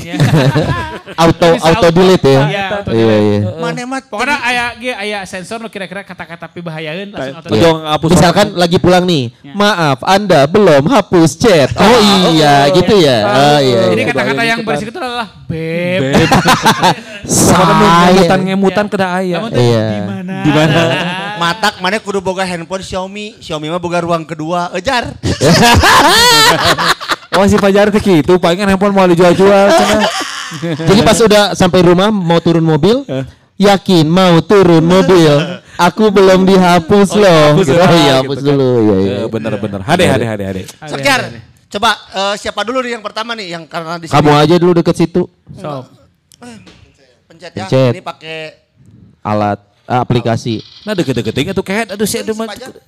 [1.23, 2.43] auto Bisa auto delete ya.
[2.49, 3.29] Iya, auto Iya delete.
[3.29, 3.39] iya.
[3.61, 7.71] Mana mah Pokoknya aya ge aya sensor nu kira-kira kata-kata pibahayaeun langsung auto Iya.
[7.93, 9.53] Hapus Misalkan lagi pulang nih, Ya.
[9.53, 11.69] maaf Anda belum hapus chat.
[11.77, 11.99] Oh
[12.33, 13.19] iya gitu ya.
[13.29, 13.81] Oh iya.
[13.93, 14.09] Jadi iya.
[14.09, 16.01] kata-kata yang berisik itu adalah beb.
[16.17, 16.31] Beb.
[17.29, 19.37] Sama ngemutan ngemutan kena aya.
[19.53, 19.85] Iya.
[19.85, 20.35] di mana?
[20.41, 20.81] Di mana?
[21.43, 23.37] Matak mana kudu boga handphone Xiaomi.
[23.37, 24.71] Xiaomi mah boga ruang kedua.
[24.73, 25.11] Ejar.
[27.33, 29.67] Oh si Fajar teh kitu, palingan handphone mau dijual-jual.
[30.89, 33.09] Jadi pas udah sampai rumah mau turun mobil,
[33.57, 35.33] yakin mau turun mobil,
[35.81, 37.57] aku belum dihapus loh.
[37.57, 37.73] dihapus Gitu.
[37.73, 38.47] ya, Oh iya gitu hapus kan.
[38.53, 38.69] dulu.
[38.69, 39.17] Iya iya.
[39.17, 39.81] Eh, Bener-bener.
[39.81, 40.63] Hade hade hade hade.
[40.85, 41.21] Sok Jar.
[41.73, 44.73] Coba eh, siapa dulu nih yang pertama nih yang karena di sini Kamu aja dulu
[44.77, 45.25] deket situ.
[45.57, 45.85] Sok.
[47.33, 47.65] pencet ya.
[47.65, 47.93] Pencet.
[47.97, 48.37] Ini pakai
[49.25, 49.59] Alat
[49.89, 50.61] eh, aplikasi.
[50.85, 52.69] Nah deket-deketing itu kayak aduh si aja.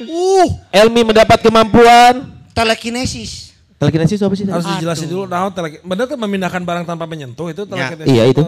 [0.00, 2.33] Uh, Elmi mendapat kemampuan.
[2.54, 3.52] Telekinesis.
[3.74, 4.46] Telekinesis apa sih?
[4.46, 5.82] Harus dijelasin dulu nah telek.
[5.82, 8.08] Bener kan memindahkan barang tanpa menyentuh itu telekinesis.
[8.08, 8.42] Iya, itu.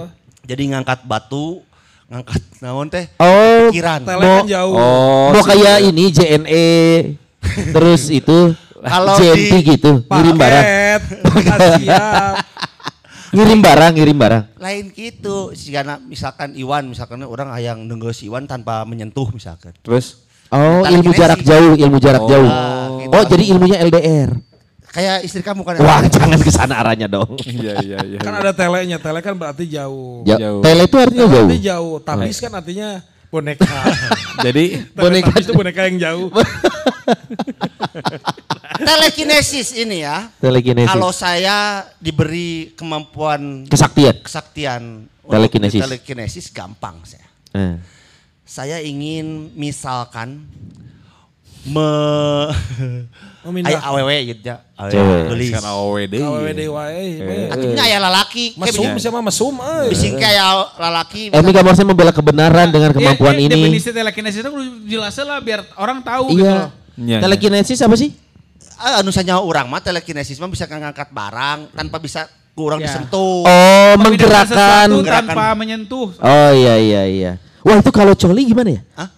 [0.47, 1.61] Jadi ngangkat batu,
[2.07, 3.11] ngangkat naon teh?
[3.19, 4.01] Oh, Pikiran.
[4.01, 4.73] Tele kan jauh.
[4.73, 6.69] Oh, mau si- kayak ini JNE
[7.75, 10.65] terus itu Kalau JNT di- gitu, ngirim barang.
[13.27, 14.43] Ngirim barang, ngirim barang.
[14.57, 15.51] Lain gitu.
[15.53, 19.75] Sigana misalkan Iwan, misalkan orang yang nenggeus Iwan tanpa menyentuh misalkan.
[19.83, 21.19] Terus Oh, ilmu Telekinesis.
[21.19, 22.31] jarak jauh, ilmu jarak Oh.
[22.31, 22.47] jauh.
[22.47, 22.76] gitu.
[23.09, 24.31] Oh, jadi ilmunya LDR.
[24.87, 25.77] Kayak istri kamu kan.
[25.79, 27.37] Wah, jangan ke sana arahnya dong.
[27.45, 28.19] Iya iya iya.
[28.19, 28.97] Kan ada telenya.
[28.97, 30.25] Tele kan berarti jauh.
[30.25, 30.65] Ja- Jauh.
[30.65, 31.33] Tele itu artinya jauh.
[31.45, 31.95] Berarti jauh.
[32.01, 32.89] Tabis kan artinya
[33.29, 33.77] boneka.
[34.47, 36.29] Jadi boneka itu boneka yang jauh.
[38.77, 40.29] Telekinesis ini ya.
[40.39, 40.91] Telekinesis.
[40.91, 44.21] Kalau saya diberi kemampuan Kesaktian.
[44.23, 44.83] kesaktian
[45.27, 45.83] Telekinesis.
[45.83, 47.27] telekinesis gampang saya.
[47.53, 47.77] Eh.
[48.47, 50.47] Saya ingin misalkan
[51.67, 51.89] me
[53.47, 53.79] Memindah.
[53.79, 54.59] Aya awewe gitu ya.
[54.75, 55.23] Awewe Cewek.
[55.31, 55.51] geulis.
[55.55, 56.15] kan AWD.
[56.19, 57.07] KWD wae.
[57.47, 58.59] Artinya aya lalaki.
[58.59, 59.87] Mesum siapa mesum euy.
[59.87, 61.31] Bising kayak lalaki.
[61.31, 63.55] Elmi kamu harusnya membela kebenaran dengan kemampuan Ya, ya, ini.
[63.71, 64.51] Definisi telekinesis itu
[64.85, 66.55] jelasin lah biar orang tahu gitu Iya.
[66.59, 66.71] loh.
[66.97, 68.11] Iya, Telekinesis apa sih?
[68.99, 72.91] Anu sanya orang mah telekinesis mah bisa ngangkat barang tanpa bisa kurang Ya.
[72.91, 73.47] disentuh.
[73.47, 74.91] Oh, menggerakkan.
[75.23, 76.11] tanpa menyentuh.
[76.13, 77.33] Oh iya iya iya.
[77.63, 78.83] Wah itu kalau coli gimana ya?
[78.97, 79.09] Hah?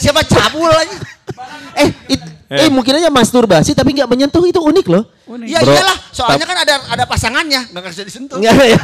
[0.00, 0.96] Siapa cabul aja?
[1.76, 5.04] Eh, it- eh mungkin aja masturbasi tapi nggak menyentuh itu unik loh.
[5.44, 8.36] Ya Bro, iyalah, soalnya kan ada ada pasangannya, nggak bisa disentuh.
[8.36, 8.78] Nggak, ya.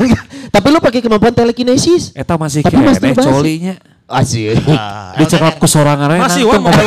[0.46, 2.12] Tapi lu pakai kemampuan telekinesis.
[2.12, 3.26] Eta masih Tapi kene masturbasi.
[3.26, 3.74] colinya.
[4.06, 4.54] Asik.
[4.70, 6.78] Ah, Dicekak ku sorangan we Masih wah mau Eh,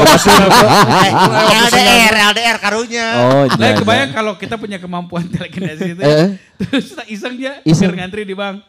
[1.59, 3.05] LDR, LDR karunya.
[3.19, 5.99] Oh, Nah, iya, kebayang kalau kita punya kemampuan telekinesis itu.
[5.99, 6.39] Eh.
[6.57, 7.91] Terus tak iseng dia Iseng.
[7.91, 8.63] ngantri di bank.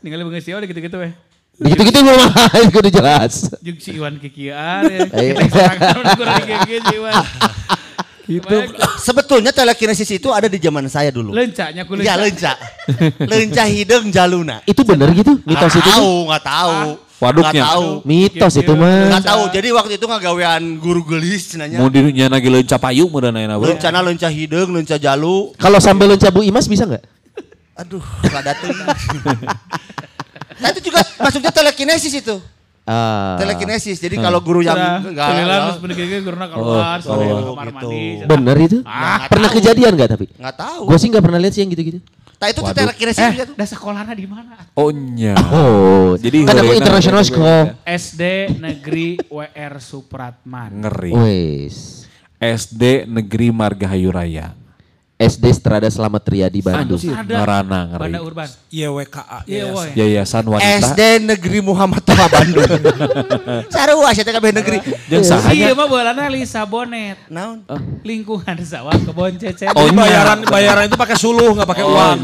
[0.00, 1.12] Ningali beungeus ya udah gitu-gitu weh.
[1.54, 2.30] Gitu-gitu belum
[2.66, 3.32] itu udah jelas.
[3.62, 5.06] Jeung si Iwan kikian ya.
[5.22, 5.34] Iya.
[6.74, 7.14] Si Iwan.
[8.24, 8.56] Gitu.
[9.04, 11.36] Sebetulnya telekinesis itu ada di zaman saya dulu.
[11.36, 12.56] Lencanya ku Iya lenca.
[12.56, 13.28] lenca.
[13.28, 14.64] lenca hidung jaluna.
[14.64, 15.92] Itu bener gitu mitos Nggak itu?
[15.92, 16.78] tahu, nggak tahu.
[17.20, 17.52] Waduknya.
[17.52, 17.88] Nggak tahu.
[18.08, 18.96] Mitos itu mah.
[19.12, 19.42] Nggak tahu.
[19.52, 21.76] Jadi waktu itu ngagawean guru gelis cenanya.
[21.78, 23.60] Mau dinya lagi leuncah payung mudah ayeuna.
[23.60, 25.52] Lencana lenca hidung, lenca jalu.
[25.60, 27.04] Kalau sambil loncat Bu Imas bisa nggak?
[27.76, 28.72] Aduh, nggak dateng.
[30.58, 32.36] nah itu juga masuknya telekinesis itu.
[32.84, 33.40] Ah.
[33.40, 33.96] Telekinesis.
[33.96, 37.64] Jadi kalau guru yang Sudah, nggak Kelilan terus bener-bener guruna keluar, sore oh, ke kamar
[37.64, 37.76] gitu.
[37.80, 38.04] mandi.
[38.28, 38.78] Bener itu?
[38.84, 39.56] Ah, pernah tahu.
[39.56, 40.24] kejadian nggak tapi?
[40.36, 40.80] nggak tahu.
[40.92, 42.00] Gue sih nggak pernah lihat sih yang gitu-gitu.
[42.34, 43.54] Nah itu tuh telekinesis Eh, juga tuh.
[43.56, 44.52] dah sekolahnya di mana?
[44.76, 45.32] Oh nya.
[45.48, 47.72] Oh, Jadi kan aku international school.
[47.88, 48.22] SD
[48.60, 50.70] Negeri WR Supratman.
[50.84, 51.12] Ngeri.
[51.16, 52.04] Wes.
[52.36, 54.52] SD Negeri Margahayu Raya.
[55.14, 56.98] SD Strada Selamat Riyadi Bandung.
[56.98, 57.38] Ada.
[57.38, 58.02] Ngarana ngeri.
[58.02, 58.48] Banda Urban.
[58.66, 59.38] YWKA.
[59.46, 59.64] Iya.
[59.94, 60.90] Yayasan Wanita.
[60.90, 62.66] SD Negeri Muhammad Toha Bandung.
[63.74, 64.82] Sarua saya kabeh negeri.
[65.06, 65.70] Jeung Iya sahanya.
[65.70, 67.14] mah bolana Lisa Bonet.
[67.30, 67.62] Naon?
[68.02, 69.70] Lingkungan sawah kebon cecep.
[69.78, 72.18] Oh, bayaran bayaran itu pakai suluh nggak pakai uang.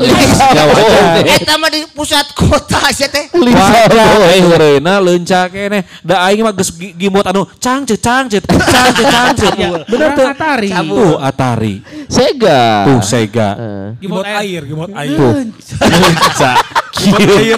[0.50, 1.22] Jawa aja.
[1.30, 3.30] Eta mah di pusat kota sia teh.
[3.30, 3.70] Wah,
[4.34, 5.86] eh heureuna leuncah kene.
[6.02, 9.52] Da aing mah geus gi- gimot anu cangcet cangcet cangcet cangcet.
[9.86, 10.26] Bener tuh.
[10.26, 10.70] Atari.
[10.74, 11.74] Tuh Atari.
[12.10, 12.60] Sega.
[12.84, 13.48] Tuh Sega.
[13.54, 13.88] Eh.
[14.02, 15.14] Gimot air, gimot air.
[15.14, 15.30] Tuh.
[15.80, 16.56] Leuncah.
[17.00, 17.56] air,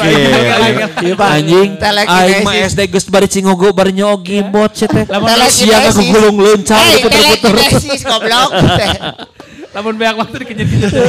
[0.93, 1.71] Kieu anjing.
[1.81, 5.03] Aing mah SD geus bari cingogo bari nyok gimot sia teh.
[5.03, 5.57] Telekinesis.
[5.57, 7.51] Sia kagulung leuncah Hey, puter-puter.
[7.51, 8.51] telekinesis goblok.
[8.79, 8.93] Teh.
[9.73, 10.93] Lamun banyak waktu dikejar-kejar.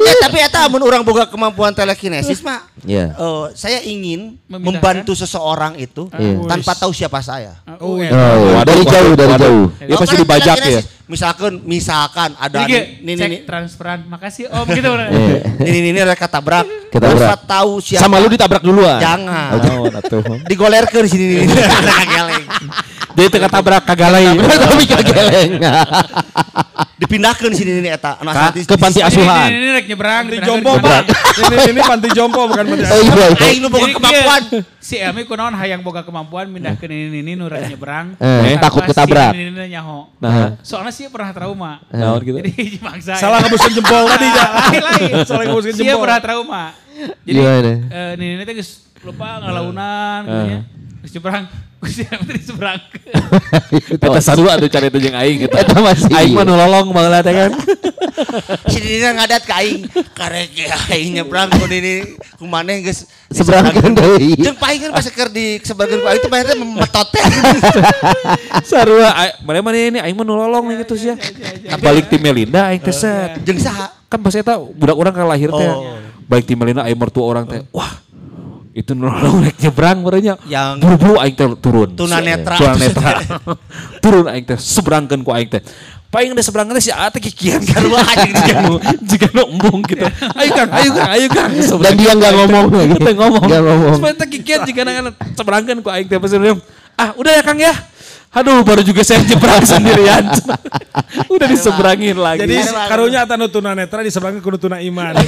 [0.00, 3.12] Ya tapi eta amun urang boga kemampuan telekinesis mah Iya.
[3.12, 4.60] eh, saya ingin Memindahkan.
[4.60, 6.44] membantu seseorang itu Iya.
[6.46, 7.56] tanpa tahu siapa saya.
[7.78, 8.10] Oh, iya.
[8.10, 9.66] Oh, Waduh, dari jauh, dari jauh.
[9.78, 10.80] Dia Oh, pasti dibajak ya.
[11.10, 14.06] Misalkan, misalkan ada Jadi nih cek nih nih transferan.
[14.06, 14.90] Makasih Om gitu.
[15.58, 16.62] nih nih nih mereka tabrak.
[16.94, 17.18] Ketabrak.
[17.18, 18.06] Terus tahu siapa.
[18.06, 19.02] Sama lu ditabrak duluan.
[19.02, 19.58] Jangan.
[19.58, 20.22] Naon atuh.
[20.46, 21.50] Digolerkeun sini nih.
[21.50, 22.46] Ada kageleng.
[23.18, 24.24] Dia teu katabrak kagalai.
[24.38, 25.50] Tapi kageleng.
[27.00, 28.20] Dipindahkeun sini nih eta.
[28.20, 29.48] Anu asal di- ke panti Ini- asuhan.
[29.48, 30.22] Ini, ini, rek nyebrang.
[30.28, 31.02] Dipindahkan jompo pak.
[31.32, 33.28] Ini ini panti jompo bukan panti Oh iya, iya.
[33.40, 34.42] Aing nu boga kemampuan.
[34.76, 38.14] Si Emi kunaon hayang boga kemampuan mindahkeun ini ini nu rek nyebrang.
[38.14, 39.32] Eh, Tanpa takut ketabrak.
[39.32, 40.12] Ini ini nyaho.
[40.20, 40.60] Nah.
[40.60, 41.80] Soalnya sih pernah trauma.
[41.88, 42.36] Naon gitu.
[42.36, 42.52] Jadi
[42.84, 43.16] maksa.
[43.16, 44.46] Salah ngebuskan jempol tadi ya.
[45.28, 46.02] Salah ngebuskan Dia jempol.
[46.04, 46.62] pernah trauma.
[47.24, 50.60] Jadi eh, ini ini teh geus lupa ngalaunan gitu ya.
[51.10, 51.44] Terus nyebrang.
[51.82, 52.06] Gusti
[52.46, 52.78] seberang.
[53.98, 55.58] Eta sarua atuh cari teh jeung aing eta.
[55.58, 56.50] Eta masih Aing mah iya.
[56.52, 57.50] nu lolong baheula teh kan.
[58.70, 59.90] Si Dina ngadat ka aing.
[60.14, 64.38] Karek ya aing nyebrang ku ini ku maneh geus Seberangkeun deui.
[64.38, 67.24] Jeung paing kan pas keur di sebagian ku aing teh paing teh metot teh.
[68.70, 71.18] Sarua a- mana mana ini aing mah nu lolong nih gitu sia.
[71.82, 73.42] Balik ti Melinda aing teh set.
[73.42, 73.90] Jeung saha?
[74.06, 75.70] Kan pas eta budak urang kan lahir teh.
[75.74, 75.98] Oh.
[76.30, 77.66] Balik ti Melinda aing mertua orang teh.
[77.74, 78.09] Wah.
[78.70, 80.34] Itu rek nyebrang berenya.
[80.46, 81.90] Yang- buru-buru aing teh turun.
[81.98, 82.54] Tunanetra.
[82.54, 83.18] Tunanetra.
[84.04, 85.62] turun aing teh seberangkeun ku aing teh.
[86.10, 88.74] Paling udah seberangkeun si Ate kikian kan wah anjing jika nu
[89.06, 90.02] jika nu embung gitu.
[90.34, 91.50] Ayo Kang, ayo Kang, ayo Kang.
[91.86, 92.98] Dan dia nggak ngomong lagi.
[92.98, 93.42] Teu ngomong.
[93.46, 93.98] Nggak ngomong.
[94.18, 96.34] Teh kikian jika na seberangkeun ku aing teh pas
[97.00, 97.72] Ah, udah ya Kang ya.
[98.30, 100.22] Aduh, baru juga saya nyebrang sendirian.
[101.26, 102.46] udah diseberangin lagi.
[102.46, 105.14] Jadi karunya ata nu tunanetra di seberangnya kudu tuna iman.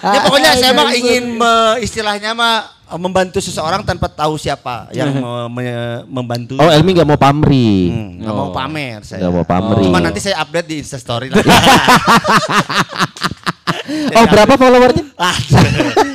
[0.00, 2.54] Ya pokoknya saya mah ingin me- istilahnya mah
[2.88, 6.56] eh, membantu seseorang tanpa tahu siapa yang me- me- membantu.
[6.56, 7.90] Oh Elmi nggak mau pamri.
[7.90, 9.20] Hmm, nggak mau pamer saya.
[9.20, 9.84] Nggak mau pamri.
[9.84, 11.42] Cuma nanti saya update di Instastory lah.
[13.90, 15.04] Oh berapa followernya?
[15.20, 15.36] Ah,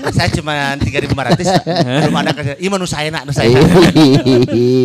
[0.09, 1.61] saya cuma 3.500
[2.09, 2.57] belum ada kerja.
[2.57, 3.53] Iya nu saya nak, saya.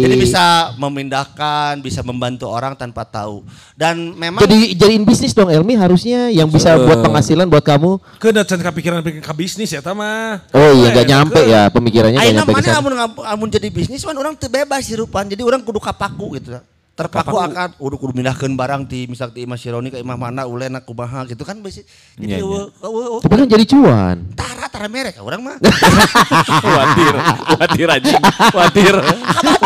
[0.04, 3.40] Jadi bisa memindahkan, bisa membantu orang tanpa tahu.
[3.72, 7.96] Dan memang Jadi jadiin bisnis dong Elmi harusnya yang bisa buat penghasilan buat kamu.
[8.20, 10.44] Kedat can kepikiran bikin ke bisnis ya tama.
[10.52, 12.92] Oh iya nggak nyampe ya pemikirannya nggak nyampe ke mana amun
[13.24, 15.32] amun jadi bisnis kan orang teu bebas hirupan.
[15.32, 16.60] Jadi orang kudu kapaku gitu.
[17.00, 20.78] Terpaku akan udah kudu mindahkeun barang ti misal ti Imah Sironi ke Imah mana ulena
[20.78, 21.80] kumaha gitu kan besi.
[22.14, 22.44] Jadi Iya, iya.
[22.44, 24.16] eueuh eueuh Tapi kan jadi cuan.
[24.36, 25.56] tara tara merek orang mah.
[26.76, 27.14] Watir,
[27.56, 28.16] watir aja.
[28.50, 28.94] Watir.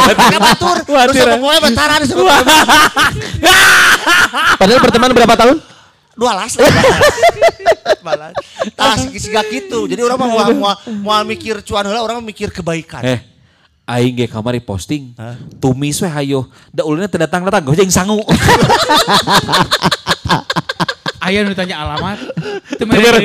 [0.04, 0.76] Ka batur.
[0.80, 1.26] Terus Watir.
[1.34, 2.34] pokoknya bentaran semua.
[4.54, 5.56] Padahal berteman berapa tahun?
[6.14, 6.54] Dua las.
[8.00, 8.32] Balas.
[8.72, 9.90] Tah siga gitu.
[9.90, 13.02] Jadi orang mah mau mau mau mikir cuan heula orang mah mikir kebaikan.
[13.02, 13.18] Eh,
[13.84, 15.12] aing ge kamari posting.
[15.60, 16.48] Tumis we hayo.
[16.72, 18.20] Da ulunnya teu datang-datang gojeng sangu.
[21.24, 22.20] Ayah nu ditanya alamat.
[22.76, 23.24] Teu mere-.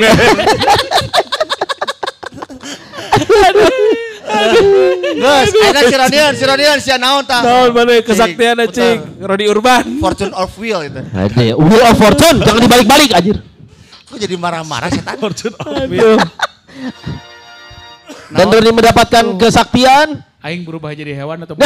[5.20, 7.44] Geus, ada Sironian, Sironian sia naon tah?
[7.44, 9.20] Naon mana kesaktian Cing.
[9.20, 10.00] Rodi Urban.
[10.00, 11.02] Fortune of Wheel itu.
[11.12, 11.56] Ada ya.
[11.60, 13.38] Wheel of Fortune jangan dibalik-balik anjir.
[14.08, 15.20] Kok jadi marah-marah setan?
[18.30, 20.22] Dan Roni mendapatkan kesaktian.
[20.40, 21.58] Aing berubah jadi hewan atau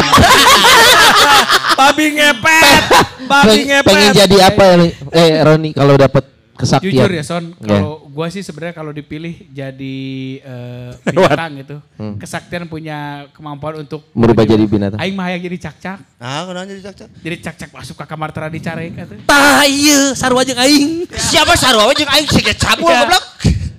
[1.74, 2.82] Babi ngepet.
[3.24, 3.86] Babi ngepet.
[3.86, 4.76] pengen jadi apa ya?
[5.12, 6.24] Eh Roni kalau dapat
[6.54, 6.94] kesaktian.
[6.96, 7.78] Jujur ya Son, Ya.
[7.78, 9.98] kalau gua sih sebenarnya kalau dipilih jadi
[10.40, 11.76] eh, binatang gitu,
[12.18, 14.98] kesaktian punya kemampuan untuk merubah jadi binatang.
[14.98, 17.08] Aing mah hayang jadi cak-cak, Ah, kenapa jadi cak-cak?
[17.20, 19.16] jadi cak-cak masuk ke kamar tera dicarek gitu.
[19.26, 21.10] Tah ieu sarua jeung aing.
[21.10, 23.02] Siapa sarua jeung aing sige cabul Iya.
[23.02, 23.26] goblok.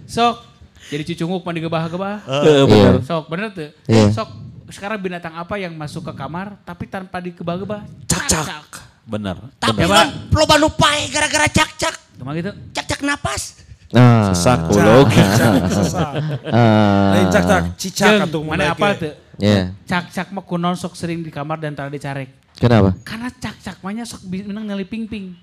[0.05, 0.35] Sok,
[0.89, 2.17] jadi cucunguk mah digebah-gebah.
[2.25, 2.63] Heeh, Iya.
[2.65, 2.95] bener.
[3.03, 3.71] Sok, bener tuh.
[3.87, 4.11] Iya.
[4.11, 4.29] Sok,
[4.69, 7.85] sekarang binatang apa yang masuk ke kamar tapi tanpa digebah-gebah?
[8.05, 8.83] Cak-cak.
[9.05, 9.37] Bener.
[9.61, 11.95] Tapi kan loba nu pae gara-gara cak-cak.
[12.17, 12.51] Cuma gitu.
[12.73, 13.61] Cak-cak napas.
[13.93, 14.33] Nah.
[14.33, 15.07] Sesak ulog.
[16.45, 17.15] Ah.
[17.15, 19.15] Lain cak cak cicak atuh mana apa tuh?
[19.39, 19.71] Ya.
[19.85, 22.31] Cak-cak mah kunon sok sering di kamar dan tara dicarek.
[22.57, 22.95] Kenapa?
[23.03, 25.35] Karena cak-cak mahnya sok menang ngali ping-ping.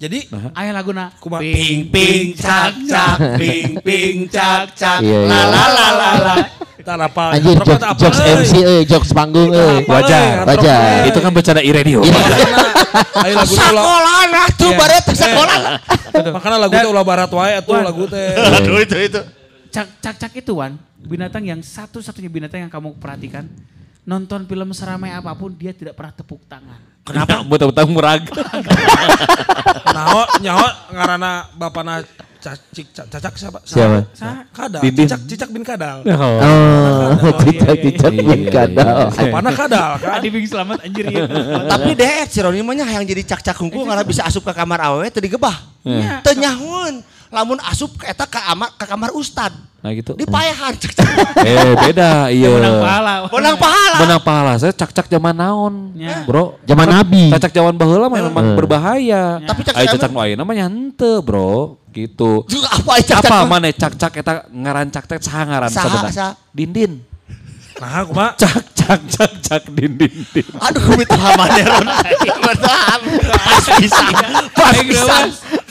[0.00, 1.12] Jadi Ayah laguna.
[1.20, 5.28] Kuma- Ping ping cak cak ping ping cak cak Iya, iya.
[5.28, 6.36] la la la la la.
[6.88, 7.36] tak apa.
[7.36, 8.18] Anjir Rokok jokes.
[8.24, 9.84] MC eh, jokes panggung eh.
[9.84, 10.48] Wajar.
[10.48, 11.04] Wajar.
[11.04, 12.00] Itu kan bercanda i-radio.
[13.28, 13.84] Ayo lagu teh ulah.
[13.84, 15.58] Sekolah nah tuh baret sekolah.
[16.32, 18.28] Makanya lagu teh ulah barat wae atuh lagu teh.
[18.56, 19.20] Aduh itu itu.
[19.70, 23.46] Cak cak cak itu Wan, binatang yang satu-satunya binatang yang kamu perhatikan.
[24.02, 26.89] Nonton film seramai apa pun dia tidak pernah tepuk tangan.
[27.04, 27.42] Kenapa?
[27.44, 28.22] Betul-betul murag.
[29.90, 32.04] Nyaho nyaho ngaranna bapana
[32.40, 33.58] cacik ca- cacak siapa?
[33.64, 33.98] Siapa?
[34.52, 34.80] Kadal.
[34.84, 36.00] Cicak cicak bin kadal.
[36.08, 38.96] Oh, cicak cicak iya, bin iya, kadal.
[39.12, 40.20] Bapana kadal kan.
[40.20, 41.28] Adi Bing selamat anjir ya.
[41.68, 45.08] Tapi deh si Roni mah hayang jadi cak-cak hungkul karena bisa asup ke kamar awewe
[45.12, 45.56] teu digebah.
[45.84, 46.24] Iya.
[46.24, 47.04] Teu nyahoun.
[47.30, 49.54] Lamun asup ke eta ka kamar ke kamar ustad.
[49.80, 50.12] Nah gitu.
[50.12, 51.08] Dipaehan cak-cak.
[51.46, 52.50] Eh beda iya.
[52.50, 53.14] Menang pahala.
[53.30, 53.96] Menang pahala.
[54.02, 54.52] Menang pahala.
[54.58, 55.94] Saya cak-cak zaman naon.
[55.94, 56.26] Ya.
[56.26, 56.58] Bro.
[56.66, 57.30] Zaman Nabi.
[57.30, 59.38] Cacak zaman baheula mah memang berbahaya.
[59.40, 61.78] Tapi cacak Ayo zaman- cacak nu ayeuna mah nya henteu, Bro.
[61.90, 62.44] Gitu.
[62.50, 63.48] Juga apa cak-cak Apa mah?
[63.48, 66.28] mana cak-cak eta ngaran cak-cak saha ngaran sebenarnya?
[66.50, 66.92] Dindin.
[67.80, 68.36] Nah, kumaha?
[68.36, 70.12] Cak cak cak cak dindin.
[70.34, 70.44] din.
[70.60, 71.86] Aduh kumis pahamannya Ron.
[72.44, 73.00] Bertahan.
[73.32, 74.06] Pas bisa.
[74.52, 75.16] Pas bisa.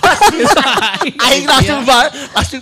[1.26, 2.60] Aing langsung ba- langsung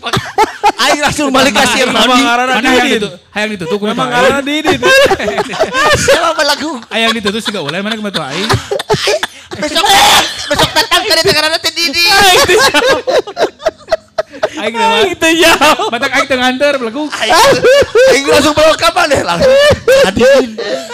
[0.77, 2.99] Aing langsung balik ke si Memang ngaranna Mana hayang Didin.
[2.99, 3.09] itu?
[3.31, 4.09] Hayang ditutup Memang kumaha?
[4.11, 4.79] ngaranna Didin.
[5.97, 6.71] Siapa lagu?
[6.87, 8.49] Hayang ditutup juga ulai mana ke mana tuh aing.
[9.57, 9.85] Besok
[10.47, 12.03] besok datang ke tengah teh Didi.
[14.57, 14.97] Aing dewa.
[15.07, 15.87] Itu jauh.
[15.89, 17.03] Batak aing teu nganter belagu.
[18.11, 19.53] Aing langsung bawa kapan deh langsung.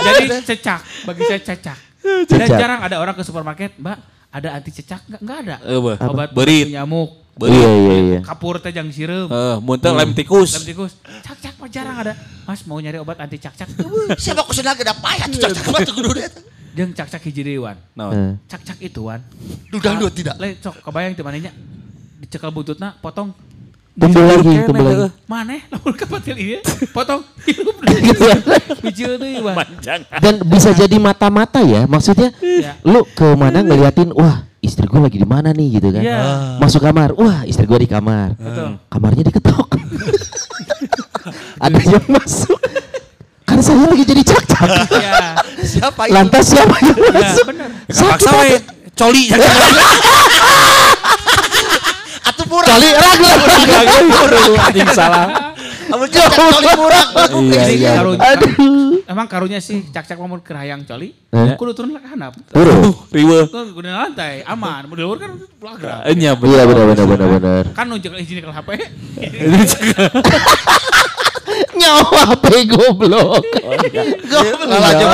[0.04, 1.78] Jadi cecak, bagi saya cecak.
[2.04, 2.60] Dan Cecak.
[2.60, 3.98] jarang ada orang ke supermarket, Mbak,
[4.34, 5.22] ada anti cecak enggak?
[5.22, 5.56] Enggak ada.
[5.62, 5.98] Eh, bah.
[6.10, 6.74] Obat Berit.
[6.74, 8.20] nyamuk, Iya iya iya.
[8.22, 9.26] kapur teh jang sireum.
[9.30, 10.54] Eh, muntah lem tikus.
[10.58, 10.94] Lem tikus.
[11.26, 12.14] Cak-cak mah jarang ada.
[12.46, 13.70] Mas mau nyari obat anti cak-cak.
[14.22, 16.30] Siapa aku senang ada payah tuh cak cak tuh kudu dia.
[16.74, 17.78] Jeung cak-cak hiji deui wan.
[17.98, 18.14] Naon?
[18.14, 18.34] Eh.
[18.50, 19.22] Cak-cak itu wan.
[19.70, 20.38] Dudang dua tidak.
[20.38, 21.54] Le sok kebayang teu manehnya.
[22.22, 23.34] Dicekal bututna, potong
[23.94, 25.06] Tumbuh lagi, tumbuh lagi.
[25.30, 26.58] Maneh lamun ka patil ieu,
[26.90, 27.22] potong.
[30.24, 32.74] Dan bisa jadi mata-mata ya, maksudnya Iya.
[32.82, 36.02] lu ke mana ngeliatin, wah istri gue lagi di mana nih gitu kan.
[36.02, 36.58] Iya.
[36.58, 38.34] Masuk kamar, wah istri gue di kamar.
[38.34, 38.82] Betul.
[38.90, 39.70] Kamarnya diketok.
[41.64, 42.58] Ada yang masuk.
[43.46, 44.90] Kan saya lagi jadi cak-cak.
[44.90, 45.38] Iya.
[45.62, 46.14] Siapa itu?
[46.18, 47.46] Lantas siapa yang masuk?
[48.42, 48.58] we.
[48.94, 49.26] Coli.
[52.24, 52.68] Atuh murah.
[52.72, 53.32] Kali ragu.
[53.74, 55.52] Anjing salah.
[55.84, 57.06] Kamu coli murah.
[57.38, 57.92] Iya iya.
[58.02, 59.04] Aduh.
[59.04, 61.54] Emang karunya sih cak-cak lamun keur hayang coli, Eh?
[61.60, 62.34] kudu turun ke handap.
[62.50, 63.06] Buru.
[63.14, 63.46] Riwe.
[63.52, 64.88] Kudu lantai, aman.
[64.90, 66.02] Mau di luar kan pelagra.
[66.08, 67.66] Enya Iya benar benar benar benar.
[67.76, 68.70] Kan nunjuk izin ke HP.
[71.80, 73.44] Nyawa HP goblok.
[74.64, 75.12] Lanjut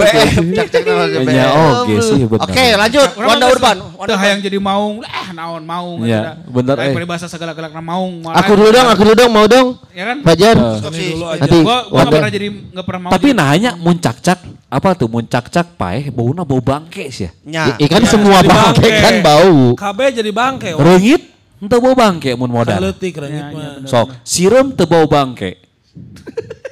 [0.56, 1.20] Cak cak lanjut.
[1.26, 2.46] Enya oke sih benar.
[2.46, 3.10] Oke lanjut.
[3.18, 3.78] Wanda Urban.
[4.00, 6.96] Teu hayang jadi maung, eh naon maung Iya, Lain eh.
[6.96, 8.24] peribahasa segala-galak maung.
[8.26, 9.68] Aku dulu dong, aku dulu dong, mau dong.
[9.92, 10.18] Ya kan?
[10.24, 10.56] Fajar.
[10.56, 11.40] Aja.
[11.44, 12.12] Nanti Gua Wanda.
[12.16, 13.12] pernah jadi enggak pernah mau.
[13.12, 14.40] Tapi nanya muncak-cak
[14.70, 17.76] apa tuh muncak-cak paeh bauna bau bangke sih ya.
[17.76, 19.74] Ya, kan semua bangke kan bau.
[19.76, 20.78] KB jadi bangke.
[20.78, 20.84] wah.
[20.86, 21.22] Reungit
[21.60, 22.80] henteu bau bangke mun modal.
[22.80, 23.84] Mah.
[23.84, 25.69] Sok, sireum teu bau bangke.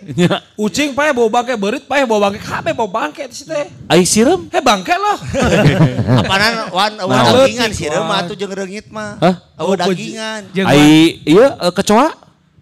[0.08, 3.52] Nya, Ucing pae bau bangke, berit pae bau bangke, KB bau bangke di situ.
[3.86, 4.48] ai sireum?
[4.48, 5.20] Heh bangke loh.
[6.24, 7.44] Apaanan wan wan Nah.
[7.44, 8.08] dagingan sih Wan.
[8.08, 9.20] mah atuh jeung reungit mah.
[9.20, 9.36] Hah?
[9.60, 10.48] Oh dagingan.
[10.64, 12.08] Ai iya eh, kecoa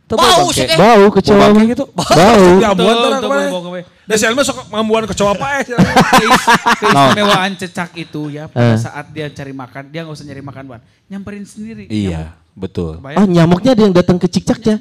[0.07, 1.45] bau sih, Bau kecoa.
[1.49, 1.65] Mah.
[1.65, 1.85] gitu.
[1.91, 2.45] Bau.
[2.57, 3.83] Ya abuan Tuh, terang tuh, kemarin.
[4.05, 5.65] Dan si Elma sok mambuan kecoa pae.
[5.65, 6.49] Keis-
[6.81, 8.77] keistimewaan cecak itu ya pada Eh.
[8.77, 10.81] saat dia cari makan, dia nggak usah nyari makan Wan.
[11.05, 11.85] Nyamperin sendiri.
[11.85, 12.97] Iya, betul.
[13.03, 13.19] Nyamuk.
[13.19, 14.79] Oh nyamuknya ada yang datang ke cicaknya.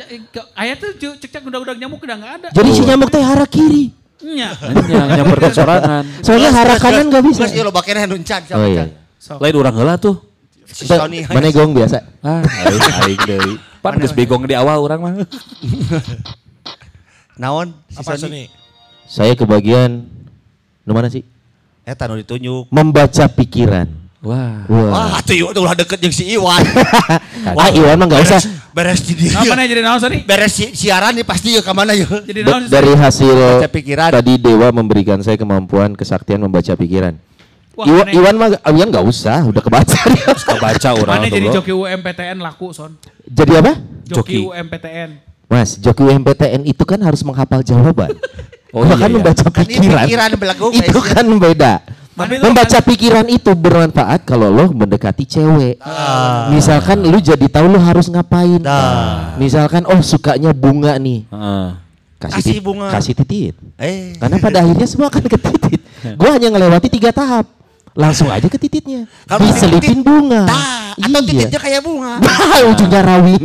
[0.54, 2.48] Ayat tuh cu- cecak udah-udah nyamuk udah nggak ada.
[2.54, 3.90] Jadi si nyamuk teh hara kiri.
[4.24, 4.56] Nya.
[4.88, 6.04] Nya nyamper ke sorangan.
[6.26, 7.44] Soalnya hara kanan gak bisa.
[7.44, 8.88] Terus ieu lo bakena nuncan Oh iya.
[9.20, 9.38] Sok.
[9.44, 10.16] Lain urang heula tuh.
[11.28, 12.02] Mana gong biasa?
[12.24, 12.40] Ah,
[13.04, 13.54] aing deui.
[13.84, 15.12] Pan geus begong di awal urang mah.
[17.42, 17.76] Naon?
[17.92, 18.48] Si Apa Sony.
[19.04, 20.08] Saya kebagian
[20.84, 21.24] Nu mana sih?
[21.84, 22.68] Eta nu ditunjuk.
[22.68, 23.88] Membaca pikiran.
[24.24, 24.64] Wah.
[24.64, 24.88] Wah.
[24.88, 26.64] Wah, atuh ieu ulah deket jeung si Iwan.
[27.44, 28.40] Ah, Iwan mah gak usah.
[28.72, 29.36] Beres di dia.
[29.36, 30.24] Apa jadi naon sorry?
[30.24, 32.24] Beres si- siaran nih pasti yuk ke mana yuk.
[32.24, 32.62] Jadi Da- naon?
[32.66, 34.10] dari hasil Baca pikiran.
[34.10, 37.14] tadi Dewa memberikan saya kemampuan kesaktian membaca pikiran.
[37.74, 38.14] Wah, Iwan, aneh.
[38.16, 40.26] Iwan mah Iwan nggak usah, udah kebaca dia.
[40.48, 42.96] Kebaca urang Mana tuh, jadi joki UMPTN laku son?
[43.22, 43.72] Jadi apa?
[44.04, 44.48] Joki, Joki.
[44.48, 45.10] UMPTN.
[45.44, 48.16] Mas, joki MPTN itu kan harus menghafal jawaban.
[48.70, 49.14] Oh, Oh, iya, kan iya.
[49.14, 50.02] membaca Kan ini pikiran.
[50.02, 51.12] pikiran belagu, itu ya.
[51.12, 51.72] kan beda.
[52.14, 55.82] Tapi membaca pikiran itu bermanfaat kalau lo mendekati cewek.
[56.54, 58.62] Misalkan lu jadi tahu lu harus ngapain.
[58.62, 59.34] Nah.
[59.34, 61.26] Misalkan oh sukanya bunga nih.
[61.26, 61.66] Heeh.
[62.22, 62.88] Kasih tit- bunga.
[62.88, 63.54] Kasih titit.
[63.76, 64.14] Eh.
[64.16, 65.80] Karena pada akhirnya semua akan ke titit.
[66.20, 67.50] Gua hanya ngelewati tiga tahap.
[67.94, 69.06] Langsung aja ke tititnya.
[69.30, 70.50] Kalau Diselipin bunga.
[70.50, 71.30] Tah, atau Iya.
[71.30, 72.18] titiknya kayak bunga.
[72.74, 73.44] Ujungnya rawing.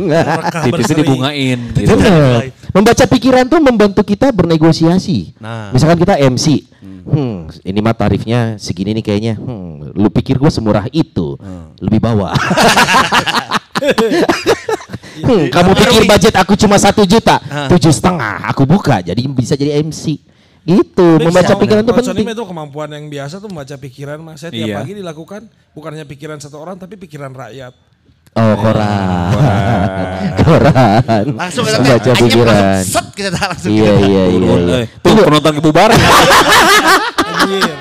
[0.66, 1.88] Titisnya dibungain gitu.
[1.94, 2.50] Bener.
[2.74, 5.38] Membaca pikiran tuh membantu kita bernegosiasi.
[5.38, 5.70] Nah.
[5.70, 6.66] Misalkan kita MC.
[7.00, 9.34] Hmm, ini mah tarifnya segini nih kayaknya.
[9.38, 11.38] Hmm, lu pikir gue semurah itu?
[11.78, 12.34] Lebih bawah.
[15.24, 17.40] hmm, kamu pikir budget aku cuma satu juta,
[17.72, 18.44] tujuh setengah.
[18.52, 20.20] Aku buka, jadi bisa jadi MC.
[20.70, 22.26] Gitu, membaca pikiran itu penting.
[22.30, 24.38] itu kemampuan yang biasa tuh membaca pikiran mas.
[24.38, 24.76] Saya tiap Iya.
[24.78, 25.42] pagi dilakukan
[25.74, 27.74] bukannya pikiran satu orang tapi pikiran rakyat.
[28.38, 29.34] Oh, koran.
[30.46, 31.24] koran.
[31.34, 32.82] Langsung kita akhirnya pikiran.
[32.86, 33.74] set kita langsung.
[33.74, 34.38] Iya, iya, iya.
[34.38, 34.78] Turun, iya.
[34.78, 34.86] eh.
[35.02, 35.98] Tuh penonton kebubaran.
[37.26, 37.74] Anjir.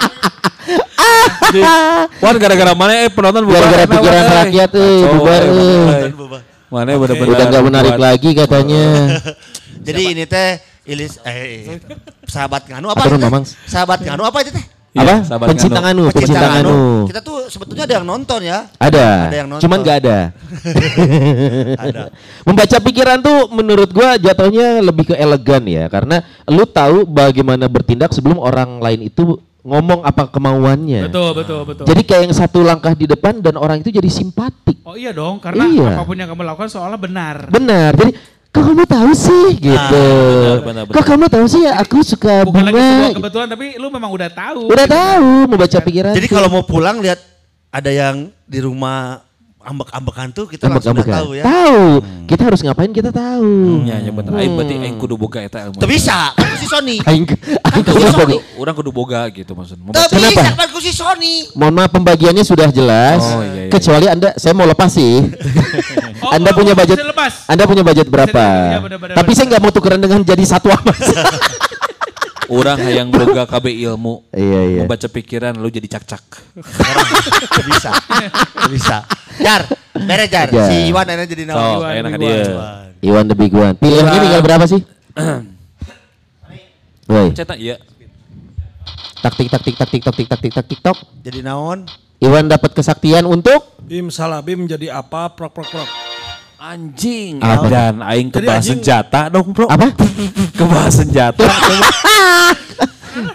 [2.21, 3.61] Wan gara-gara mana eh penonton bubar.
[3.61, 4.33] Gara-gara pikiran eh.
[4.41, 6.11] rakyat, eh, bubar, eh, eh.
[6.17, 6.41] bubar.
[6.69, 8.85] Mana bener-bener Udah nggak menarik lagi katanya.
[9.85, 11.77] Jadi ini teh Ilis eh
[12.25, 13.05] sahabat nganu apa?
[13.05, 13.25] Aturun, itu?
[13.25, 13.43] Mamang.
[13.45, 14.65] Sahabat nganu apa itu teh?
[14.89, 15.15] Iya, Apa?
[15.21, 16.01] sahabat Pencinta nganu.
[16.01, 16.73] nganu, pencinta nganu.
[17.05, 18.65] Kita tuh sebetulnya ada yang nonton ya.
[18.75, 19.61] Ada, Ada yang nonton.
[19.61, 20.17] cuman nggak ada.
[21.85, 22.01] Ada.
[22.41, 28.09] Membaca pikiran tuh menurut gua jatuhnya lebih ke elegan ya, karena lu tahu bagaimana bertindak
[28.11, 31.05] sebelum orang lain itu ngomong apa kemauannya.
[31.05, 31.85] Betul, betul, betul.
[31.85, 34.81] Jadi kayak yang satu langkah di depan dan orang itu jadi simpatik.
[34.81, 35.89] oh iya dong, karena Iya.
[35.93, 37.45] apa pun yang kamu lakukan soalnya benar.
[37.51, 37.93] Benar.
[37.93, 38.11] Jadi
[38.49, 40.05] kok kamu tahu sih gitu.
[40.33, 40.95] benar, benar, benar.
[40.95, 43.09] Kok kamu tahu sih ya aku suka Bukan lagi sebuah bunga.
[43.15, 44.61] kebetulan, tapi lu memang udah tahu.
[44.67, 46.13] Udah tahu membaca pikiran.
[46.13, 47.21] Jadi kalau mau pulang lihat
[47.69, 49.21] ada yang di rumah
[49.59, 51.19] ambek-ambekan tuh kita langsung udah Ambek-ambekan.
[51.19, 51.43] tahu ya.
[51.45, 51.83] Tahu.
[52.25, 53.85] Kita harus ngapain kita tahu.
[53.85, 54.31] Ya, ya bener.
[54.33, 55.77] Aing berarti aing kudu boga eta ilmu.
[55.83, 56.97] Bisa, kan si Sony.
[57.05, 59.93] Aing aing Kan kudu bagi- Orang kudu boga gitu maksudnya.
[59.93, 60.17] Kenapa?
[60.17, 61.45] bisa, kan ku si Sony.
[61.53, 63.21] Mohon maaf pembagiannya sudah jelas.
[63.21, 63.69] Oh, iya, iya.
[63.69, 65.21] Kecuali Anda saya mau lepas sih.
[66.19, 66.97] Oh, anda oh, punya oh, budget.
[67.47, 68.43] Anda punya budget berapa?
[68.75, 69.37] Iya, benar, benar, Tapi benar.
[69.39, 70.99] saya nggak mau tukeran dengan jadi satu amas.
[72.49, 74.25] Orang hayang boga KB ilmu.
[74.33, 74.81] Iya, iya.
[74.81, 76.25] Membaca pikiran lu jadi cak-cak.
[77.69, 77.91] Bisa,
[78.73, 78.97] bisa.
[79.37, 79.61] Jar,
[79.93, 80.49] beres Jar.
[80.49, 80.65] Jar.
[80.65, 81.93] Si Iwan enak jadi So, naon.
[81.93, 82.21] enak Iwan.
[82.25, 82.41] dia.
[83.05, 83.77] Iwan the big one.
[83.77, 84.81] Pilihannya tinggal berapa sih?
[87.09, 87.77] Woi, Cetak iya.
[89.21, 90.97] taktik taktik taktik taktik taktik taktik tok.
[91.21, 91.85] Jadi naon?
[92.19, 95.31] Iwan dapat kesaktian untuk Bim salah Bim jadi apa?
[95.37, 95.89] Prok prok prok.
[96.59, 97.39] Anjing.
[97.39, 99.71] Dan aing kebahas anjing- senjata dong, Bro.
[99.71, 99.95] apa?
[100.59, 101.47] Kebahas senjata.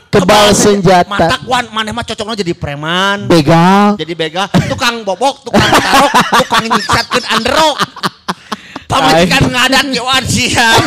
[0.07, 1.09] Kebal senjata.
[1.09, 3.25] Matak Wan, mana mah cocoknya jadi preman.
[3.27, 3.97] Begal.
[3.97, 7.77] Jadi bega, tukang bobok, tukang tarok, tukang nyiksatkeun androk.
[8.85, 10.81] Pamajikan ngadat ke Wan siap.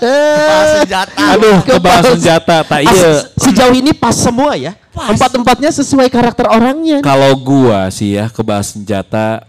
[0.00, 1.22] Bawa senjata.
[1.34, 2.56] Aduh, kebahas senjata.
[2.62, 2.94] Tak iya.
[2.94, 4.72] se- Sejauh ini pas semua ya.
[4.94, 7.02] Empat-empatnya sesuai karakter orangnya.
[7.02, 9.42] Kalau gua sih ya kebahas senjata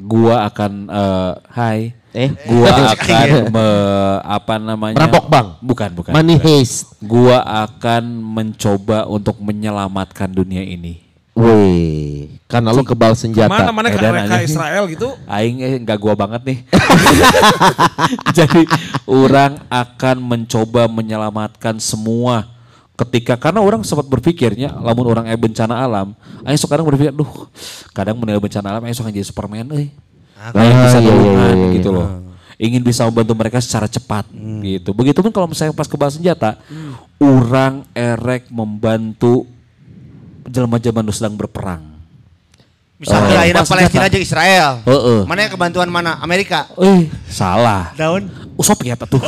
[0.00, 1.80] gua akan eh, hai
[2.10, 5.48] Eh, gua akan me- apa namanya Merampok bank?
[5.60, 6.46] bukan bukan money bukan.
[6.48, 6.96] heist.
[6.98, 13.46] gua akan mencoba untuk menyelamatkan dunia ini Wih, karena lu kebal senjata.
[13.46, 14.42] Mana mana ke mereka.
[14.42, 15.14] Israel gitu?
[15.24, 16.58] aing eh, nggak gua banget nih
[18.32, 18.62] jadi
[19.04, 22.50] orang akan mencoba menyelamatkan semua
[22.98, 27.46] ketika karena orang sempat berpikirnya lamun orang eh bencana alam aing sekarang berpikir duh
[27.94, 29.90] kadang menilai bencana alam aing suka jadi superman Lain
[30.38, 30.54] Ah,
[30.86, 31.68] bisa iya, iya, iya, iya.
[31.74, 32.06] gitu loh.
[32.58, 34.26] Ingin bisa membantu mereka secara cepat
[34.62, 34.90] gitu.
[34.94, 36.58] Begitupun kalau misalnya pas kebal senjata
[37.18, 39.46] orang erek membantu
[40.46, 41.97] jelma-jelma sedang berperang
[42.98, 43.38] Misalnya Oh.
[43.38, 44.82] akhirnya Palestina jeung Israel.
[44.82, 45.20] Heeh.
[45.22, 46.18] Mana yang kebantuan mana?
[46.18, 46.66] Amerika.
[46.74, 47.94] Eh, salah.
[47.94, 48.26] Daun.
[48.58, 49.22] Soviet tuh.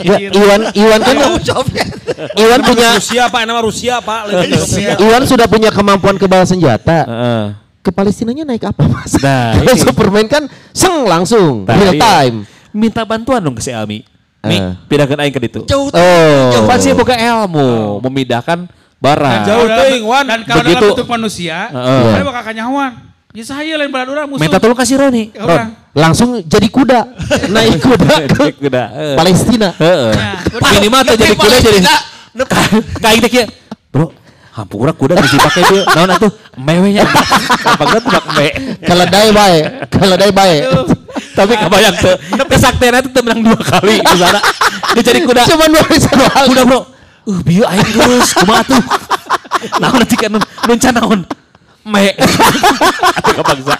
[0.00, 1.88] Ya, Iwan Iwan kan Soviet.
[2.32, 4.20] Iwan punya Rusia Pak, nama Rusia Pak.
[4.56, 4.96] Rusia.
[4.96, 7.04] Iwan sudah punya kemampuan kebal senjata.
[7.04, 7.44] Heeh.
[7.78, 9.12] Ke Palestinanya naik apa mas?
[9.20, 9.76] Nah, Kalau ini.
[9.76, 12.00] Superman kan seng langsung Nah, real iya.
[12.00, 12.48] time.
[12.72, 14.00] Minta bantuan dong ke si Ami.
[14.40, 14.72] Mi, Eh.
[14.88, 15.60] pindahkan aing ke ditu.
[15.64, 15.92] Jauh.
[15.92, 16.64] Oh.
[16.64, 18.64] Pan sih boga ilmu memindahkan
[18.98, 19.40] barang.
[19.44, 20.24] Jauh Kalau teuing, dalam- Wan.
[20.24, 20.74] Dan kalau Begitu.
[20.76, 22.02] dalam bentuk manusia, Heeh.
[22.10, 22.92] mana bakal kanyawan.
[23.34, 24.42] Ya saya lain badan orang musuh.
[24.46, 25.34] Minta tolong kasih Roni.
[25.34, 25.68] Ya, orang.
[25.90, 27.00] Langsung jadi kuda,
[27.48, 28.82] naik kuda ke Kuda.
[29.18, 29.74] Palestina.
[29.74, 30.10] Heeh.
[30.14, 30.30] Ya,
[30.70, 31.80] Minimal tuh jadi kuda jadi
[32.98, 33.46] kain teh kieu.
[33.90, 34.10] Bro,
[34.50, 35.82] hampura kuda geus dipake dia.
[35.88, 36.30] Naon atuh?
[36.54, 37.02] Mewenya.
[37.74, 38.46] Apa tuh bak me.
[38.78, 40.56] Keledai bae, keledai bae.
[41.34, 42.14] Tapi kebayang tuh.
[42.46, 44.38] Kesaktian itu menang dua kali di sana.
[44.94, 45.42] Dia jadi kuda.
[45.42, 46.80] Cuman dua bisa dua Kuda bro.
[47.24, 48.82] Uh, bieu aing geus kumaha tuh.
[49.80, 50.44] Naon nanti kan nun
[50.76, 51.20] naon?
[51.84, 52.16] Me.
[52.16, 53.76] Atuh kabangsa.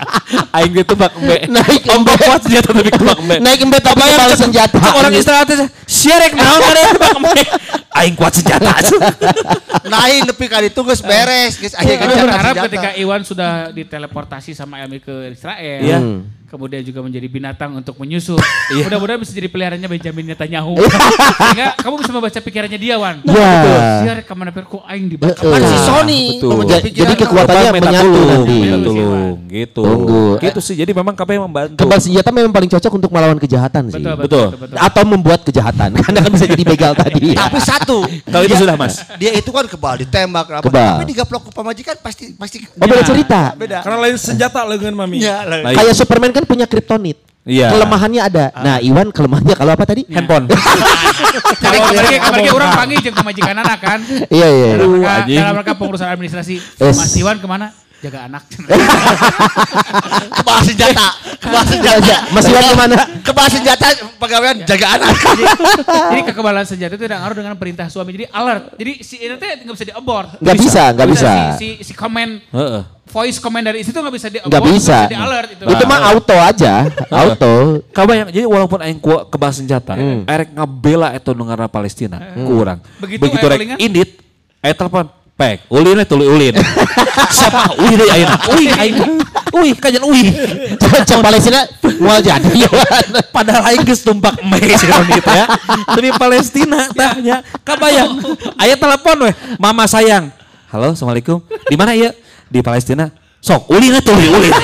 [0.52, 1.48] Aing ge teu bak me.
[1.48, 2.12] Naik embe.
[2.20, 3.37] kuat senjata tapi ke bak me.
[3.40, 4.76] Naik embe tapi kebal senjata.
[4.96, 7.42] Orang istirahat teh siarek naon kada bak me.
[7.96, 8.76] Aing kuat senjata.
[9.88, 14.80] Naik nepi ka ditu geus beres, geus aya gencatan berharap ketika Iwan sudah diteleportasi sama
[14.85, 15.98] Elmi ke Israel, Iya.
[16.55, 18.38] Kemudian juga menjadi binatang untuk menyusup.
[18.64, 18.88] Iya.
[18.88, 20.73] Mudah-mudahan bisa jadi peliharaannya Benjamin Netanyahu.
[21.38, 23.21] Sehingga kamu bisa membaca pikirannya dia, Wan.
[23.25, 23.53] Ya.
[24.01, 25.47] Siar ke mana per kok aing di belakang.
[25.47, 25.81] Kan si Iya.
[25.85, 26.64] Sony Betul.
[26.90, 28.59] jadi kekuatannya menyatu nanti.
[28.81, 29.83] tulung, gitu.
[29.83, 30.25] Tunggu.
[30.38, 30.75] Gitu sih.
[30.75, 31.77] Jadi memang KPI membantu.
[31.77, 34.01] Kebal senjata memang paling cocok untuk melawan kejahatan sih.
[34.01, 34.59] Betul, betul, Betul.
[34.64, 34.77] betul.
[34.81, 35.88] Atau membuat kejahatan.
[36.01, 37.37] Karena kan bisa jadi begal tadi.
[37.37, 38.95] Tapi satu, Kalau itu sudah mas.
[39.17, 40.64] dia itu kan kebal ditembak apa.
[40.64, 40.88] Kebal.
[40.97, 43.40] Tapi digaplok ke pamajikan pasti pasti Oh beda cerita.
[43.55, 43.79] beda.
[43.83, 45.21] Karena lain senjata lengan mami.
[45.21, 45.45] Ya.
[45.45, 47.18] Kayak Superman kan punya kryptonit.
[47.44, 47.76] Iya.
[47.76, 48.44] Kelemahannya ada.
[48.57, 50.09] Nah, Iwan kelemahannya kalau apa tadi?
[50.09, 50.48] Handphone.
[50.48, 54.00] Jadi kemarin kemarin orang panggil jeung pemajikan anak kan.
[54.33, 54.68] Iya, iya.
[54.76, 55.38] Dalam Aduh, rangka, anjing.
[55.44, 56.54] dalam rangka pengurusan administrasi.
[56.80, 56.96] Es.
[56.96, 57.68] Mas Iwan ke mana?
[58.00, 58.44] Jaga anak.
[60.40, 61.07] Kebal senjata,
[61.40, 62.16] kebal senjata.
[62.33, 62.96] Mas Iwan ke mana?
[63.24, 63.87] Kebal senjata
[64.20, 65.12] pegawaian jaga anak.
[65.88, 68.12] Jadi kekebalan senjata itu tidak ngaruh dengan perintah suami.
[68.16, 68.76] Jadi alert.
[68.76, 70.28] Jadi si ini tuh nggak bisa di-abort.
[70.40, 71.30] Nggak bisa, nggak bisa.
[71.61, 72.93] Si, si, si komen, Heeh.
[73.14, 74.50] Voice comment dari istri itu nggak bisa di-abort.
[74.50, 74.98] Nggak bisa.
[75.07, 75.48] di-alert.
[75.55, 76.72] Itu, Itu mah auto aja.
[77.22, 77.53] Auto.
[77.94, 79.94] Kabayang, jadi walaupun aing kuat kebal senjata,
[80.27, 82.83] erek ngabela nu ngaranna Palestina, kurang.
[82.98, 83.79] Begitu Begitu rek ulingan?
[83.79, 84.18] indit,
[84.59, 85.07] telepon,
[85.38, 86.55] pek, ulin tuluy ulin.
[87.35, 87.79] Siapa?
[87.79, 88.37] Uih deui ayeuna.
[88.50, 88.96] Uih aing.
[89.55, 90.35] Uih kajian uih.
[91.07, 91.62] Cek Palestina
[92.03, 92.66] mual jadi.
[93.37, 95.46] Padahal aing geus tumpak me si Roni teh ya.
[95.87, 98.18] Tapi Palestina tahnya kabayang.
[98.59, 100.31] Aya telepon weh, mama sayang.
[100.75, 101.38] Halo, Assalamualaikum.
[101.71, 102.10] Di mana ya?
[102.55, 103.11] Di Palestina.
[103.42, 104.55] Sok, ulin we tuluy ulin.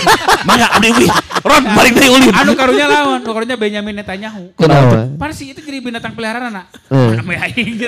[0.47, 1.11] Mangga abdi ulin.
[1.43, 2.31] Ron balik dari ulin.
[2.31, 4.55] Anu karunya lawan, anu karunya Benyamin Netanyahu.
[4.55, 5.11] Kenapa?
[5.19, 6.71] Parsi itu jadi binatang peliharaan anak.
[6.87, 7.19] Hmm.
[7.19, 7.83] Aing.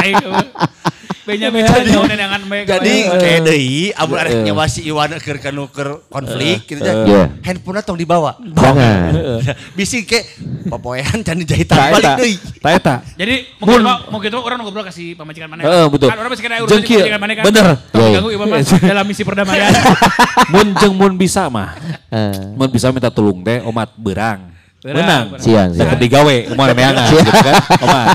[0.00, 0.16] Aing.
[1.26, 1.62] Benyamin
[2.46, 2.62] bae.
[2.62, 6.94] Jadi kayak deui amun ada nyawa si Iwan keur kanu keur konflik gitu ya.
[7.02, 7.22] Iya.
[7.42, 8.38] Handphone tong dibawa.
[8.40, 9.10] Jangan.
[9.76, 10.22] Bisi ke
[10.66, 12.34] popoean can dijahitan Tak balik deui.
[12.62, 12.94] Tak eta.
[13.18, 15.66] Jadi mungkin mau gitu orang ngobrol kasih pemajikan mana.
[15.66, 16.08] Heeh, betul.
[16.08, 17.44] Kan orang masih kena Jeung urusan kieu, pemajikan mana kan.
[17.44, 17.66] bener.
[17.66, 18.16] Kalau Iya, iya.
[18.22, 19.70] ganggu ibu mas dalam misi perdamaian.
[20.54, 21.74] mun jeung mun bisa mah.
[22.54, 24.54] Mun bisa minta tulung teh omat berang.
[24.86, 25.34] Menang.
[25.34, 25.42] berang.
[25.42, 25.98] Siang, Saya siang.
[25.98, 27.26] digawe umar neangan Siang.
[27.26, 27.54] gitu kan.
[27.82, 28.08] Omat.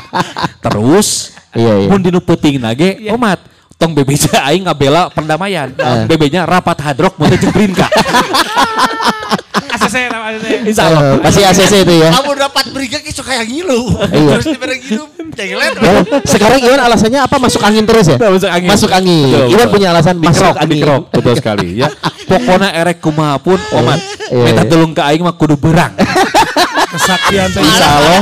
[0.64, 1.08] Terus
[1.52, 1.88] Iya, iya.
[1.92, 3.40] mun dinu peuting nage omat
[3.76, 5.74] tong bebeja aing ngabela perdamaian.
[6.10, 7.90] Bebenya rapat hadrok teh jeung Brinka.
[9.74, 10.48] ACC nama ACC.
[10.70, 11.02] Insya Allah.
[11.02, 12.10] Eh, pasti ACC itu ya.
[12.14, 13.90] Amun dapat beriga kisah kayak ngilu.
[14.14, 14.38] Iya.
[14.38, 15.06] Terus diberi ngilu.
[15.32, 15.74] Cegelet.
[15.80, 17.36] Oh, sekarang Iwan alasannya apa?
[17.40, 18.18] Masuk angin terus ya?
[18.20, 18.70] Masuk angin.
[18.70, 19.32] Masuk angin.
[19.32, 20.70] Betul, Iwan punya alasan masuk angin.
[20.78, 21.04] dikerok.
[21.10, 21.88] Betul sekali ya.
[22.28, 24.00] Pokoknya erek kumaha pun omat.
[24.30, 24.70] Iya, Minta iya.
[24.70, 25.96] tulung ke aing mah kudu berang.
[26.92, 28.22] Kesaktian teh Insya Allah.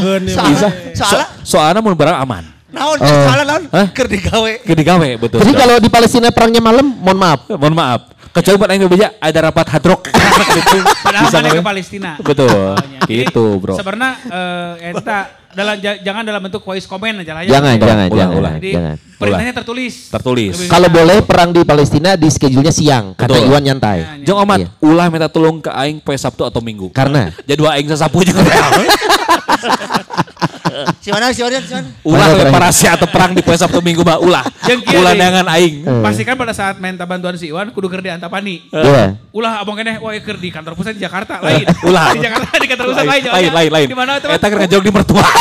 [1.41, 2.58] soalnya mun berang aman.
[2.69, 3.25] Naon Oh.
[3.25, 3.63] salah naon?
[3.67, 3.87] Hah?
[3.89, 4.51] Keur digawe.
[4.61, 5.41] Ke digawe betul.
[5.41, 7.39] Jadi kalau di Palestina perangnya malam, mohon maaf.
[7.49, 8.01] mohon maaf.
[8.29, 10.05] Kecuali buat aing bebeja ada rapat hadrok.
[11.03, 12.11] Padahal mana ke Palestina.
[12.19, 12.45] Betul.
[12.47, 12.99] Pokoknya.
[13.01, 13.73] Jadi, Gitu, Bro.
[13.73, 15.17] Sebenarnya eh, eta
[15.49, 17.57] dalam ja- jangan dalam bentuk voice comment aja lah ya.
[17.57, 18.55] Jangan, Jadi, jangan, ulang, jangan, ulang.
[18.55, 18.95] Jadi jangan.
[19.17, 19.93] perintahnya tertulis.
[20.07, 20.53] Tertulis.
[20.69, 23.49] Kalau boleh perang di Palestina di schedule-nya siang, kata Betul.
[23.49, 23.97] Iwan nyantai.
[23.97, 24.67] Ya, Jeung omat, Iya.
[24.79, 26.93] ulah minta tulung ke aing poe Sabtu atau Minggu.
[26.93, 28.69] Karena Jadwal aing sasapu jeung real.
[31.03, 31.89] Si mana si mana si mana?
[32.05, 34.45] Ulah reparasi atau perang di poe Sabtu Minggu mah ulah.
[34.45, 35.19] Ulah deui.
[35.19, 35.75] neangan aing.
[35.99, 38.69] Pastikan pada saat minta bantuan si Iwan kudu keur di Antapani.
[38.71, 39.17] Iya.
[39.33, 41.65] Ulah abang keneh wah keur di kantor pusat di Jakarta lain.
[41.89, 42.15] Ulah.
[42.15, 43.23] Di Jakarta di kantor pusat lain.
[43.27, 43.87] lain, lain, lain.
[43.89, 44.27] Di mana itu?
[44.29, 45.25] Eta keur ngejog di mertua.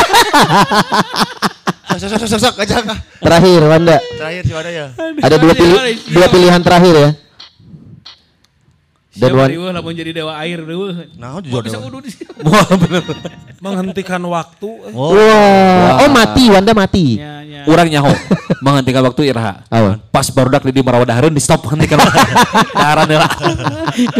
[1.99, 2.79] Sok sok sok sok aja.
[3.19, 4.87] terakhir Wanda, Terakhir si mana ya?
[5.19, 5.79] ada dua pilih
[6.15, 7.09] dua pilihan terakhir ya.
[9.19, 10.62] Dan Wan- Wan lamun jadi dewa air.
[10.62, 11.62] Naon Gua jujur.
[11.66, 12.11] bisa udu di
[12.87, 13.03] bener.
[13.59, 14.71] menghentikan waktu.
[14.95, 15.11] Oh.
[15.12, 17.19] Wah, oh mati Wanda mati.
[17.19, 17.62] Ya, ya.
[17.66, 18.14] Urang nyaho
[18.61, 19.66] menghentikan waktu iraha.
[19.66, 19.99] Apa?
[20.09, 22.19] Pas barudak di marawadahareun di stop hentikan waktu.
[22.73, 23.29] Daharan heula.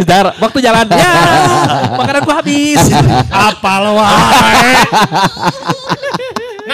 [0.03, 0.85] Dahar, waktu jalan.
[0.91, 1.13] Ya,
[1.99, 2.83] makanan gua habis.
[3.31, 4.75] Apal wae.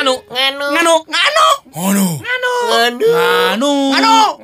[0.05, 2.07] Nganu, nganu, nganu, nganu, Ngono.
[2.21, 3.71] nganu, nganu,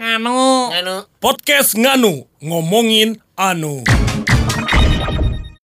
[0.01, 0.35] nganu,
[0.73, 0.95] nganu.
[1.21, 3.83] Podcast Nganu ngomongin anu.